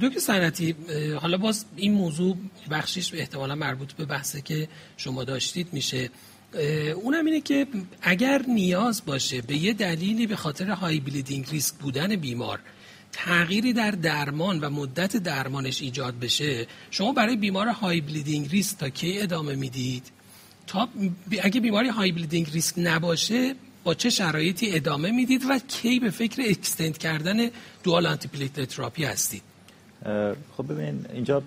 دکتر 0.00 0.18
سنتی 0.20 0.76
حالا 1.20 1.36
باز 1.36 1.64
این 1.76 1.92
موضوع 1.92 2.36
بخشیش 2.70 3.14
احتمالا 3.14 3.54
مربوط 3.54 3.92
به 3.92 4.04
بحثه 4.04 4.40
که 4.40 4.68
شما 4.96 5.24
داشتید 5.24 5.68
میشه. 5.72 6.10
اونم 6.94 7.24
اینه 7.24 7.40
که 7.40 7.66
اگر 8.02 8.42
نیاز 8.48 9.02
باشه 9.06 9.42
به 9.42 9.56
یه 9.56 9.72
دلیلی 9.72 10.26
به 10.26 10.36
خاطر 10.36 10.70
high 10.70 11.00
bleeding 11.00 11.50
risk 11.50 11.74
بودن 11.74 12.16
بیمار 12.16 12.58
تغییری 13.12 13.72
در 13.72 13.90
درمان 13.90 14.60
و 14.60 14.70
مدت 14.70 15.16
درمانش 15.16 15.82
ایجاد 15.82 16.18
بشه 16.18 16.66
شما 16.90 17.12
برای 17.12 17.36
بیمار 17.36 17.68
high 17.68 18.00
bleeding 18.00 18.50
risk 18.50 18.78
تا 18.78 18.88
کی 18.88 19.20
ادامه 19.20 19.54
می‌دید؟ 19.54 20.10
تا 20.70 20.88
اگه 21.42 21.60
بیماری 21.60 21.88
high 21.88 22.12
bleeding 22.12 22.50
risk 22.52 22.74
نباشه 22.78 23.54
با 23.84 23.94
چه 23.94 24.10
شرایطی 24.10 24.76
ادامه 24.76 25.10
می‌دید 25.10 25.42
و 25.50 25.58
کی 25.68 26.00
به 26.00 26.10
فکر 26.10 26.42
extend 26.48 26.98
کردن 26.98 27.36
dual 27.84 28.06
anti 28.06 28.48
therapy 28.48 29.04
هستید 29.04 29.42
خب 30.56 30.72
ببین 30.72 31.06
اینجا 31.12 31.42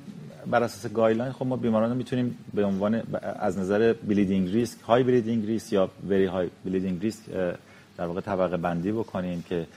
بر 0.48 0.64
اساس 0.64 0.92
guideline 0.94 1.32
خب 1.32 1.46
ما 1.46 1.56
بیماران 1.56 1.90
رو 1.90 1.96
می‌تونیم 1.96 2.38
به 2.54 2.66
عنوان 2.66 3.04
از 3.40 3.58
نظر 3.58 3.94
bleeding 3.94 4.52
risk 4.52 4.80
high 4.80 5.04
bleeding 5.04 5.46
risk 5.46 5.74
یا 5.74 5.90
very 6.10 6.26
high 6.26 6.50
bleeding 6.66 7.02
risk 7.02 7.24
در 7.98 8.06
واقع 8.06 8.22
طبقه 8.22 8.58
بندی 8.58 8.92
بکنیم 8.92 9.44
که 9.50 9.68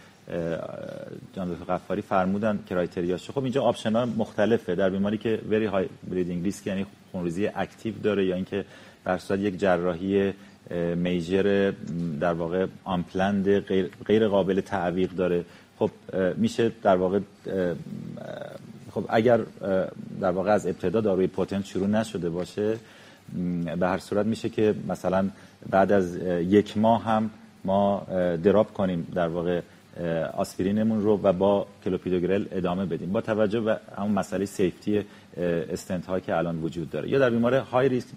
جان 1.36 1.54
غفاری 1.68 2.02
فرمودن 2.02 2.58
criteria 2.68 3.18
ش 3.18 3.30
خب 3.30 3.42
اینجا 3.42 3.62
option 3.62 3.96
ها 3.96 4.06
مختلفه. 4.06 4.74
در 4.74 4.90
بیماری 4.90 5.18
که 5.18 5.40
very 5.50 5.66
high 5.66 5.86
bleeding 6.10 6.44
risk 6.44 6.66
یعنی 6.66 6.86
خونریزی 7.12 7.46
active 7.46 7.94
داره 8.02 8.26
یا 8.26 8.34
اینکه 8.34 8.64
در 9.06 9.18
صورت 9.18 9.40
یک 9.40 9.58
جراحی 9.58 10.32
major 10.96 11.72
در 12.20 12.32
واقع 12.32 12.66
unplanned 12.84 13.58
غیر, 13.58 13.90
غیر 14.06 14.28
قابل 14.28 14.60
تعویق 14.60 15.10
داره. 15.10 15.44
خب 15.78 15.90
میشه 16.36 16.72
در 16.82 16.96
واقع 16.96 17.20
خب 18.90 19.04
اگر 19.08 19.40
در 20.20 20.30
واقع 20.30 20.50
از 20.50 20.66
ابتدا 20.66 21.00
داروی 21.00 21.26
potent 21.26 21.64
شروع 21.64 21.86
نشده 21.86 22.30
باشه 22.30 22.76
به 23.78 23.86
هر 23.86 23.98
صورت 23.98 24.26
میشه 24.26 24.48
که 24.48 24.74
مثلا 24.88 25.28
بعد 25.70 25.92
از 25.92 26.16
یک 26.40 26.78
ماه 26.78 27.04
هم 27.04 27.30
ما 27.64 28.06
drop 28.42 28.72
کنیم 28.72 29.06
در 29.14 29.28
واقع 29.28 29.60
آسپرینمون 30.34 31.00
رو 31.00 31.20
و 31.22 31.32
با 31.32 31.66
کلوپیدوگرل 31.84 32.44
ادامه 32.52 32.86
بدیم. 32.86 33.12
با 33.12 33.20
توجه 33.20 33.60
به 33.60 33.80
همون 33.98 34.12
مسئله 34.12 34.44
safety 34.44 35.04
stent 35.36 36.06
ها 36.06 36.20
که 36.20 36.36
الان 36.36 36.62
وجود 36.62 36.90
داره. 36.90 37.08
یا 37.08 37.18
در 37.18 37.30
بیمار 37.30 37.54
high 37.54 37.88
risk 37.88 38.08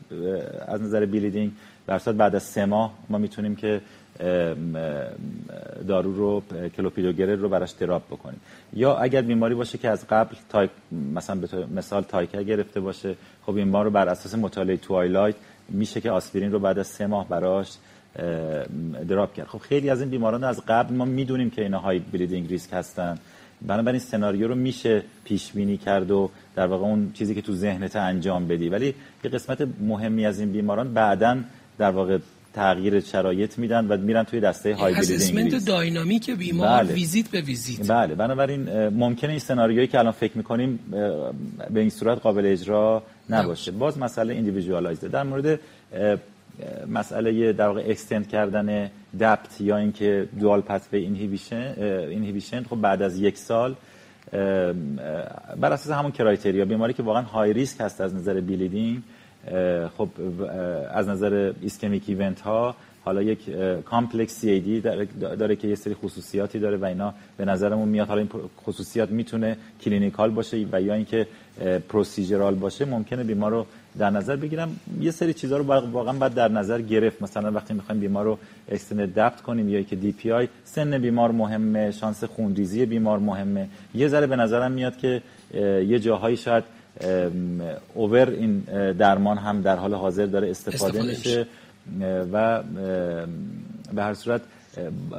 از 0.67 0.81
نظر 0.81 1.05
bleeding 1.05 1.51
در 1.87 1.97
بعد 1.97 2.35
از 2.35 2.43
سه 2.43 2.65
ماه 2.65 2.93
ما 3.09 3.17
می‌تونیم 3.17 3.55
که 3.55 3.81
دارو 5.87 6.15
رو 6.15 6.43
کلوپیدوگرل 6.77 7.39
رو 7.39 7.49
براش 7.49 7.71
drop 7.71 8.07
بکنیم. 8.07 8.39
یا 8.73 8.97
اگر 8.97 9.21
بیماری 9.21 9.55
باشه 9.55 9.77
که 9.77 9.89
از 9.89 10.07
قبل 10.07 10.35
تایپ 10.49 10.69
مثلا 11.13 11.35
به 11.35 11.47
مثال 11.75 12.03
ticagrelor 12.03 12.43
گرفته 12.43 12.79
باشه 12.79 13.15
خب 13.45 13.55
این 13.55 13.67
ما 13.67 13.81
رو 13.81 13.89
بر 13.89 14.09
اساس 14.09 14.35
مطالعه 14.35 14.77
TWILIGHT 14.77 15.35
میشه 15.69 16.01
که 16.01 16.11
آسپرین 16.11 16.51
رو 16.51 16.59
بعد 16.59 16.79
از 16.79 16.87
سه 16.87 17.07
ماه 17.07 17.29
براش 17.29 17.71
drop 19.07 19.33
کرد. 19.33 19.47
خب 19.47 19.57
خیلی 19.57 19.89
از 19.89 20.01
این 20.01 20.09
بیماران 20.09 20.43
از 20.43 20.61
قبل 20.67 20.95
ما 20.95 21.05
می‌دونیم 21.05 21.49
که 21.49 21.61
اینا 21.61 21.79
high 21.79 21.99
bleeding 21.99 22.49
risk 22.49 22.73
هستن. 22.73 23.17
بنابراین 23.61 23.99
سناریو 23.99 24.47
رو 24.47 24.55
میشه 24.55 25.03
پیش 25.23 25.51
بینی 25.51 25.77
کرد 25.77 26.11
و 26.11 26.29
در 26.55 26.67
واقع 26.67 26.85
اون 26.85 27.11
چیزی 27.13 27.35
که 27.35 27.41
تو 27.41 27.53
ذهنت 27.53 27.95
انجام 27.95 28.47
بدی. 28.47 28.69
ولی 28.69 28.93
یه 29.23 29.29
قسمت 29.29 29.67
مهمی 29.81 30.25
از 30.25 30.39
این 30.39 30.51
بیماران 30.51 30.93
بعدا 30.93 31.37
در 31.77 31.91
واقع 31.91 32.17
تغییر 32.53 32.99
شرایط 32.99 33.57
میدن 33.57 33.87
و 33.87 33.97
میرن 33.97 34.23
توی 34.23 34.39
دسته 34.39 34.75
های 34.75 34.93
assessment 34.93 35.65
dynamic 35.65 36.31
بیمار 36.31 36.83
بله. 36.83 36.93
ویزیت 36.93 37.27
به 37.27 37.41
ویزیت. 37.41 37.91
بله. 37.91 38.15
بنابراین 38.15 38.87
ممکنه 38.87 39.29
این 39.29 39.39
سناریویی 39.39 39.87
که 39.87 39.99
الان 39.99 40.11
فکر 40.11 40.37
می‌کنیم 40.37 40.79
به 41.69 41.79
این 41.79 41.89
صورت 41.89 42.19
قابل 42.19 42.45
اجرا 42.45 43.03
نباشه. 43.29 43.71
باز 43.71 43.97
مسئله 43.97 44.33
individualized 44.33 45.02
ه 45.02 45.07
در 45.07 45.23
مورد 45.23 45.59
مسئله 46.87 47.53
در 47.53 47.67
واقع 47.67 47.83
extend 47.87 48.27
کردن 48.27 48.91
DAPT 49.19 49.61
یا 49.61 49.77
اینکه 49.77 50.27
dual 50.39 50.61
P2Y 50.61 50.99
inhibition 50.99 51.73
inhibition 52.09 52.63
خب 52.63 52.75
بعد 52.75 53.01
از 53.01 53.19
یک 53.19 53.37
سال 53.37 53.75
بر 55.57 55.73
اساس 55.73 55.91
همون 55.91 56.11
criteria 56.11 56.65
بیماری 56.65 56.93
که 56.93 57.03
واقعا 57.03 57.21
high 57.21 57.53
risk 57.53 57.81
هست 57.81 58.01
از 58.01 58.15
نظر 58.15 58.39
bleeding 58.39 59.01
خب 59.97 60.09
از 60.93 61.07
نظر 61.07 61.53
ischemic 61.61 62.03
event 62.07 62.41
ها 62.41 62.75
حالا 63.05 63.21
یک 63.21 63.49
complexity 63.85 64.81
داره, 64.81 65.05
داره 65.05 65.55
که 65.55 65.67
یه 65.67 65.75
سری 65.75 65.93
خصوصیاتی 65.93 66.59
داره 66.59 66.77
و 66.77 66.85
اینا 66.85 67.13
به 67.37 67.45
نظرمون 67.45 67.89
میاد. 67.89 68.07
حالا 68.07 68.19
این 68.21 68.29
خصوصیات 68.65 69.11
می‌تونه 69.11 69.57
clinical 69.81 70.29
باشه 70.29 70.65
و 70.71 70.81
یا 70.81 70.93
اینکه 70.93 71.27
procedural 71.89 72.55
باشه 72.55 72.85
ممکنه 72.85 73.23
بیمار 73.23 73.51
رو 73.51 73.65
در 73.97 74.09
نظر 74.09 74.35
بگیرم 74.35 74.79
یه 75.01 75.11
سری 75.11 75.33
چیزها 75.33 75.57
رو 75.57 75.63
واقعا 75.91 76.13
باید 76.13 76.33
در 76.33 76.47
نظر 76.47 76.81
گرفت. 76.81 77.21
مثلا 77.21 77.51
وقتی 77.51 77.73
می‌خوایم 77.73 78.01
بیمار 78.01 78.25
رو 78.25 78.37
extend 78.69 79.13
DAPT 79.13 79.41
کنیم 79.41 79.69
یا 79.69 79.81
که 79.81 79.95
دی 79.95 80.11
پی 80.11 80.31
آی 80.31 80.47
سن 80.63 80.97
بیمار 80.97 81.31
مهمه 81.31 81.91
شانس 81.91 82.23
خونریزی 82.23 82.85
بیمار 82.85 83.19
مهمه. 83.19 83.67
یه 83.95 84.07
ذره 84.07 84.27
به 84.27 84.35
نظرم 84.35 84.71
میاد 84.71 84.97
که 84.97 85.21
یه 85.53 85.99
جاهایی 85.99 86.37
شاید 86.37 86.63
over 87.93 88.29
این 88.29 88.59
درمان 88.93 89.37
هم 89.37 89.61
در 89.61 89.75
حال 89.75 89.93
حاضر 89.93 90.25
داره 90.25 90.49
استفاده, 90.49 91.01
میشه. 91.01 91.47
و 92.33 92.63
به 93.93 94.03
هر 94.03 94.13
صورت 94.13 94.41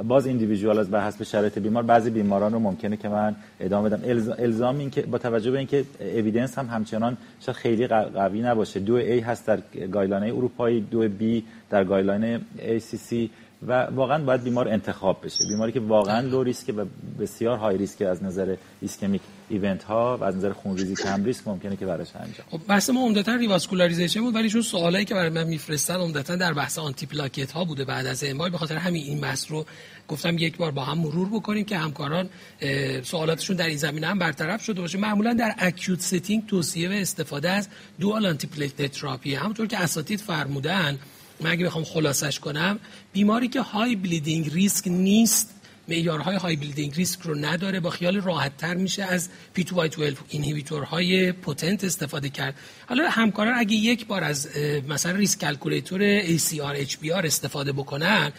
باز 0.08 0.26
individual 0.26 0.78
از 0.78 0.90
بر 0.90 1.06
حسب 1.06 1.22
شرایط 1.22 1.58
بیمار. 1.58 1.82
بعضی 1.82 2.10
بیماران 2.10 2.52
رو 2.52 2.58
ممکنه 2.58 2.96
که 2.96 3.08
من 3.08 3.36
ادامه 3.60 3.88
بدم. 3.88 4.32
الزام 4.38 4.78
این 4.78 4.90
که 4.90 5.02
با 5.02 5.18
توجه 5.18 5.50
به 5.50 5.58
اینکه 5.58 5.84
evidence 6.00 6.58
هم 6.58 6.66
همچنان 6.66 7.16
شاید 7.40 7.56
خیلی 7.56 7.86
قوی 7.86 8.42
نباشه. 8.42 8.80
دو 8.80 9.00
A 9.00 9.22
هست 9.22 9.46
در 9.46 9.58
guideline 9.92 10.34
اروپایی 10.34 10.80
دو 10.80 11.08
B 11.08 11.42
در 11.70 11.84
guideline 11.84 12.40
ACC 12.58 13.28
و 13.66 13.82
واقعا 13.82 14.24
باید 14.24 14.42
بیمار 14.42 14.68
انتخاب 14.68 15.24
بشه. 15.24 15.44
بیماری 15.48 15.72
که 15.72 15.80
واقعا 15.80 16.20
low 16.20 16.42
risk 16.42 16.74
و 16.76 16.84
بسیار 17.20 17.58
high 17.58 17.78
risk 17.78 18.02
از 18.02 18.22
نظر 18.22 18.56
ischemic 18.80 19.20
event 19.48 19.82
ها 19.82 20.16
و 20.20 20.24
از 20.24 20.36
نظر 20.36 20.52
خونریزی 20.52 20.94
کم 20.94 21.24
ریسک 21.24 21.48
ممکنه 21.48 21.76
که 21.76 21.86
براش 21.86 22.08
انجام 22.14 22.46
خب 22.50 22.60
بحث 22.68 22.90
ما 22.90 23.06
عمدتا 23.06 23.34
revascularization 23.34 24.20
بود 24.20 24.34
ولی 24.34 24.50
چون 24.50 24.62
سوالایی 24.62 25.04
که 25.04 25.14
برای 25.14 25.28
من 25.28 25.44
میفرستن 25.44 25.94
عمدتا 25.94 26.36
در 26.36 26.52
بحث 26.52 26.78
آنتی 26.78 27.06
پلاکت 27.06 27.52
ها 27.52 27.64
بوده 27.64 27.84
بعد 27.84 28.06
از 28.06 28.24
MI 28.24 28.50
به 28.50 28.58
خاطر 28.58 28.76
همین 28.76 29.02
این 29.02 29.20
بحث 29.20 29.50
رو 29.50 29.66
گفتم 30.08 30.38
یک 30.38 30.56
بار 30.56 30.70
با 30.70 30.84
هم 30.84 30.98
مرور 30.98 31.28
بکنیم 31.28 31.64
که 31.64 31.78
همکاران 31.78 32.28
سوالاتشون 33.02 33.56
در 33.56 33.66
این 33.66 33.76
زمینه 33.76 34.06
هم 34.06 34.18
برطرف 34.18 34.62
شده 34.62 34.80
باشه. 34.80 34.98
معمولا 34.98 35.32
در 35.34 35.54
acute 35.58 36.00
setting 36.00 36.46
توصیه 36.46 36.88
به 36.88 37.00
استفاده 37.00 37.50
از 37.50 37.68
dual 38.00 38.26
antiplatelet 38.26 38.86
therapy 38.86 39.34
همونطور 39.34 39.66
که 39.66 39.78
اساتید 39.78 40.20
فرمودن 40.20 40.98
من 41.42 41.50
اگه 41.50 41.66
بخوام 41.66 41.84
خلاصش 41.84 42.40
کنم 42.40 42.78
بیماری 43.12 43.48
که 43.48 43.60
high 43.60 43.96
bleeding 43.96 44.50
risk 44.52 44.88
نیست 44.88 45.54
معیارهای 45.88 46.36
high 46.36 46.56
bleeding 46.56 46.94
risk 46.94 47.20
رو 47.20 47.34
نداره 47.34 47.80
با 47.80 47.90
خیال 47.90 48.20
راحت 48.20 48.56
تر 48.56 48.74
میشه 48.74 49.04
از 49.04 49.28
P2Y12 49.54 49.64
inhibitor 49.64 51.32
های 51.32 51.45
potent 51.45 51.84
استفاده 51.84 52.28
کرد. 52.28 52.54
حالا 52.88 53.08
همکاران 53.10 53.54
اگه 53.58 53.74
یک 53.74 54.06
بار 54.06 54.24
از 54.24 54.48
مثلا 54.88 55.12
risk 55.12 55.40
calculator 55.40 56.22
ARC 56.22 56.88
HBR 56.88 57.24
استفاده 57.24 57.72
بکنن 57.72 58.32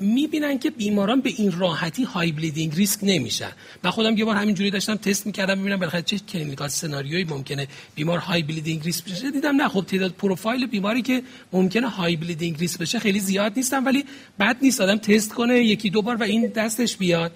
می‌بینن 0.00 0.58
که 0.58 0.70
بیماران 0.70 1.20
به 1.20 1.30
این 1.36 1.52
راحتی 1.58 2.04
high 2.04 2.32
bleeding 2.32 2.74
risk 2.74 3.00
نمیشن. 3.02 3.52
من 3.82 3.90
خودم 3.90 4.16
یه 4.18 4.24
بار 4.24 4.36
همینجوری 4.36 4.70
داشتم 4.70 4.94
تست 4.94 5.26
می‌کردم 5.26 5.60
ببینم 5.60 5.76
بالاخره 5.76 6.02
چه 6.02 6.18
clinical 6.18 6.68
سناریویی 6.68 7.24
ممکنه 7.24 7.68
بیمار 7.94 8.18
high 8.18 8.42
bleeding 8.42 8.84
risk 8.84 9.04
بشه. 9.04 9.30
دیدم 9.30 9.56
نه 9.56 9.68
خب 9.68 9.84
تعداد 9.86 10.12
پروفایل 10.12 10.66
بیماری 10.66 11.02
که 11.02 11.22
ممکنه 11.52 11.88
high 11.88 12.16
bleeding 12.16 12.58
risk 12.58 12.78
بشه 12.78 12.98
خیلی 12.98 13.20
زیاد 13.20 13.52
نیستن 13.56 13.84
ولی 13.84 14.04
بد 14.40 14.56
نیست 14.62 14.80
آدم 14.80 14.96
تست 14.96 15.34
کنه 15.34 15.64
یکی 15.64 15.90
دو 15.90 16.02
بار 16.02 16.16
و 16.16 16.22
این 16.22 16.46
دستش 16.46 16.96
بیاد. 16.96 17.32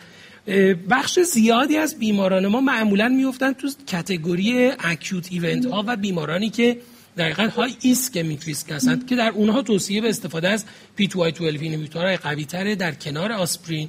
بخش 0.90 1.18
زیادی 1.20 1.76
از 1.76 1.98
بیماران 1.98 2.46
ما 2.46 2.60
معمولا 2.60 3.08
میفتن 3.08 3.52
تو 3.52 3.68
category 3.86 4.70
acute 4.78 5.28
event 5.30 5.66
ها 5.66 5.84
و 5.86 5.96
بیمارانی 5.96 6.50
که 6.50 6.76
دقیقا 7.16 7.42
high 7.42 7.76
ischemic 7.80 8.44
risk 8.44 8.70
هستند 8.70 9.06
که 9.06 9.16
در 9.16 9.30
اونها 9.30 9.62
توصیه 9.62 10.00
به 10.00 10.08
استفاده 10.08 10.48
از 10.48 10.64
P2Y12 10.96 11.62
inhibitor 11.62 12.06
های 12.06 12.16
قوی 12.16 12.44
تره 12.44 12.74
در 12.74 12.92
کنار 12.92 13.32
آسپرین. 13.32 13.88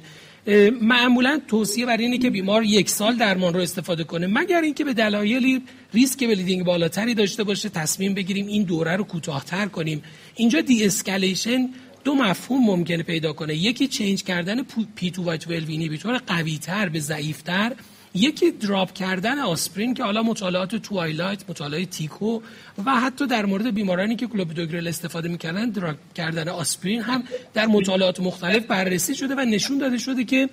معمولا 0.80 1.40
توصیه 1.48 1.86
بر 1.86 1.96
اینه 1.96 2.18
که 2.18 2.30
بیمار 2.30 2.64
یک 2.64 2.90
سال 2.90 3.16
درمان 3.16 3.54
رو 3.54 3.60
استفاده 3.60 4.04
کنه 4.04 4.26
مگر 4.26 4.60
اینکه 4.60 4.84
به 4.84 4.94
دلایلی 4.94 5.62
ریسک 5.94 6.24
bleeding 6.24 6.64
بالاتری 6.64 7.14
داشته 7.14 7.44
باشه 7.44 7.68
تصمیم 7.68 8.14
بگیریم 8.14 8.46
این 8.46 8.62
دوره 8.62 8.96
رو 8.96 9.04
کوتاهتر 9.04 9.66
کنیم. 9.66 10.02
اینجا 10.36 10.60
de-escalation 10.60 11.68
دو 12.04 12.14
مفهوم 12.14 12.64
ممکنه 12.64 13.02
پیدا 13.02 13.32
کنه. 13.32 13.54
یکی 13.54 13.88
change 13.88 14.22
کردن 14.22 14.62
P2Y12 14.96 15.10
inhibitor 15.10 16.18
قوی 16.26 16.58
تر 16.58 16.88
به 16.88 17.00
ضعیفتر. 17.00 17.72
یکی 18.18 18.50
drop 18.50 18.92
کردن 18.92 19.38
آسپرین 19.38 19.94
که 19.94 20.04
حالا 20.04 20.22
مطالعات 20.22 20.76
TWILIGHT 20.76 21.50
مطالعات 21.50 21.90
TICO 21.90 22.40
و 22.84 22.90
حتی 23.00 23.26
در 23.26 23.46
مورد 23.46 23.74
بیمارانی 23.74 24.16
که 24.16 24.26
کلوپیدوگرل 24.26 24.88
استفاده 24.88 25.28
می‌کردن 25.28 25.70
drop 25.70 25.96
کردن 26.14 26.48
آسپرین 26.48 27.02
هم 27.02 27.22
در 27.54 27.66
مطالعات 27.66 28.20
مختلف 28.20 28.66
بررسی 28.66 29.14
شده 29.14 29.34
و 29.34 29.40
نشون 29.40 29.78
داده 29.78 29.98
شده 29.98 30.24
که 30.24 30.48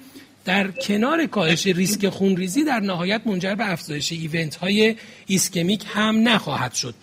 در 0.45 0.71
کنار 0.71 1.25
کاهش 1.25 1.67
ریسک 1.67 2.09
خونریزی 2.09 2.63
در 2.63 2.79
نهایت 2.79 3.21
منجر 3.25 3.55
به 3.55 3.71
افزایش 3.71 4.11
event 4.11 4.55
های 4.55 4.95
ischemic 5.25 5.83
هم 5.87 6.29
نخواهد 6.29 6.73
شد. 6.73 6.95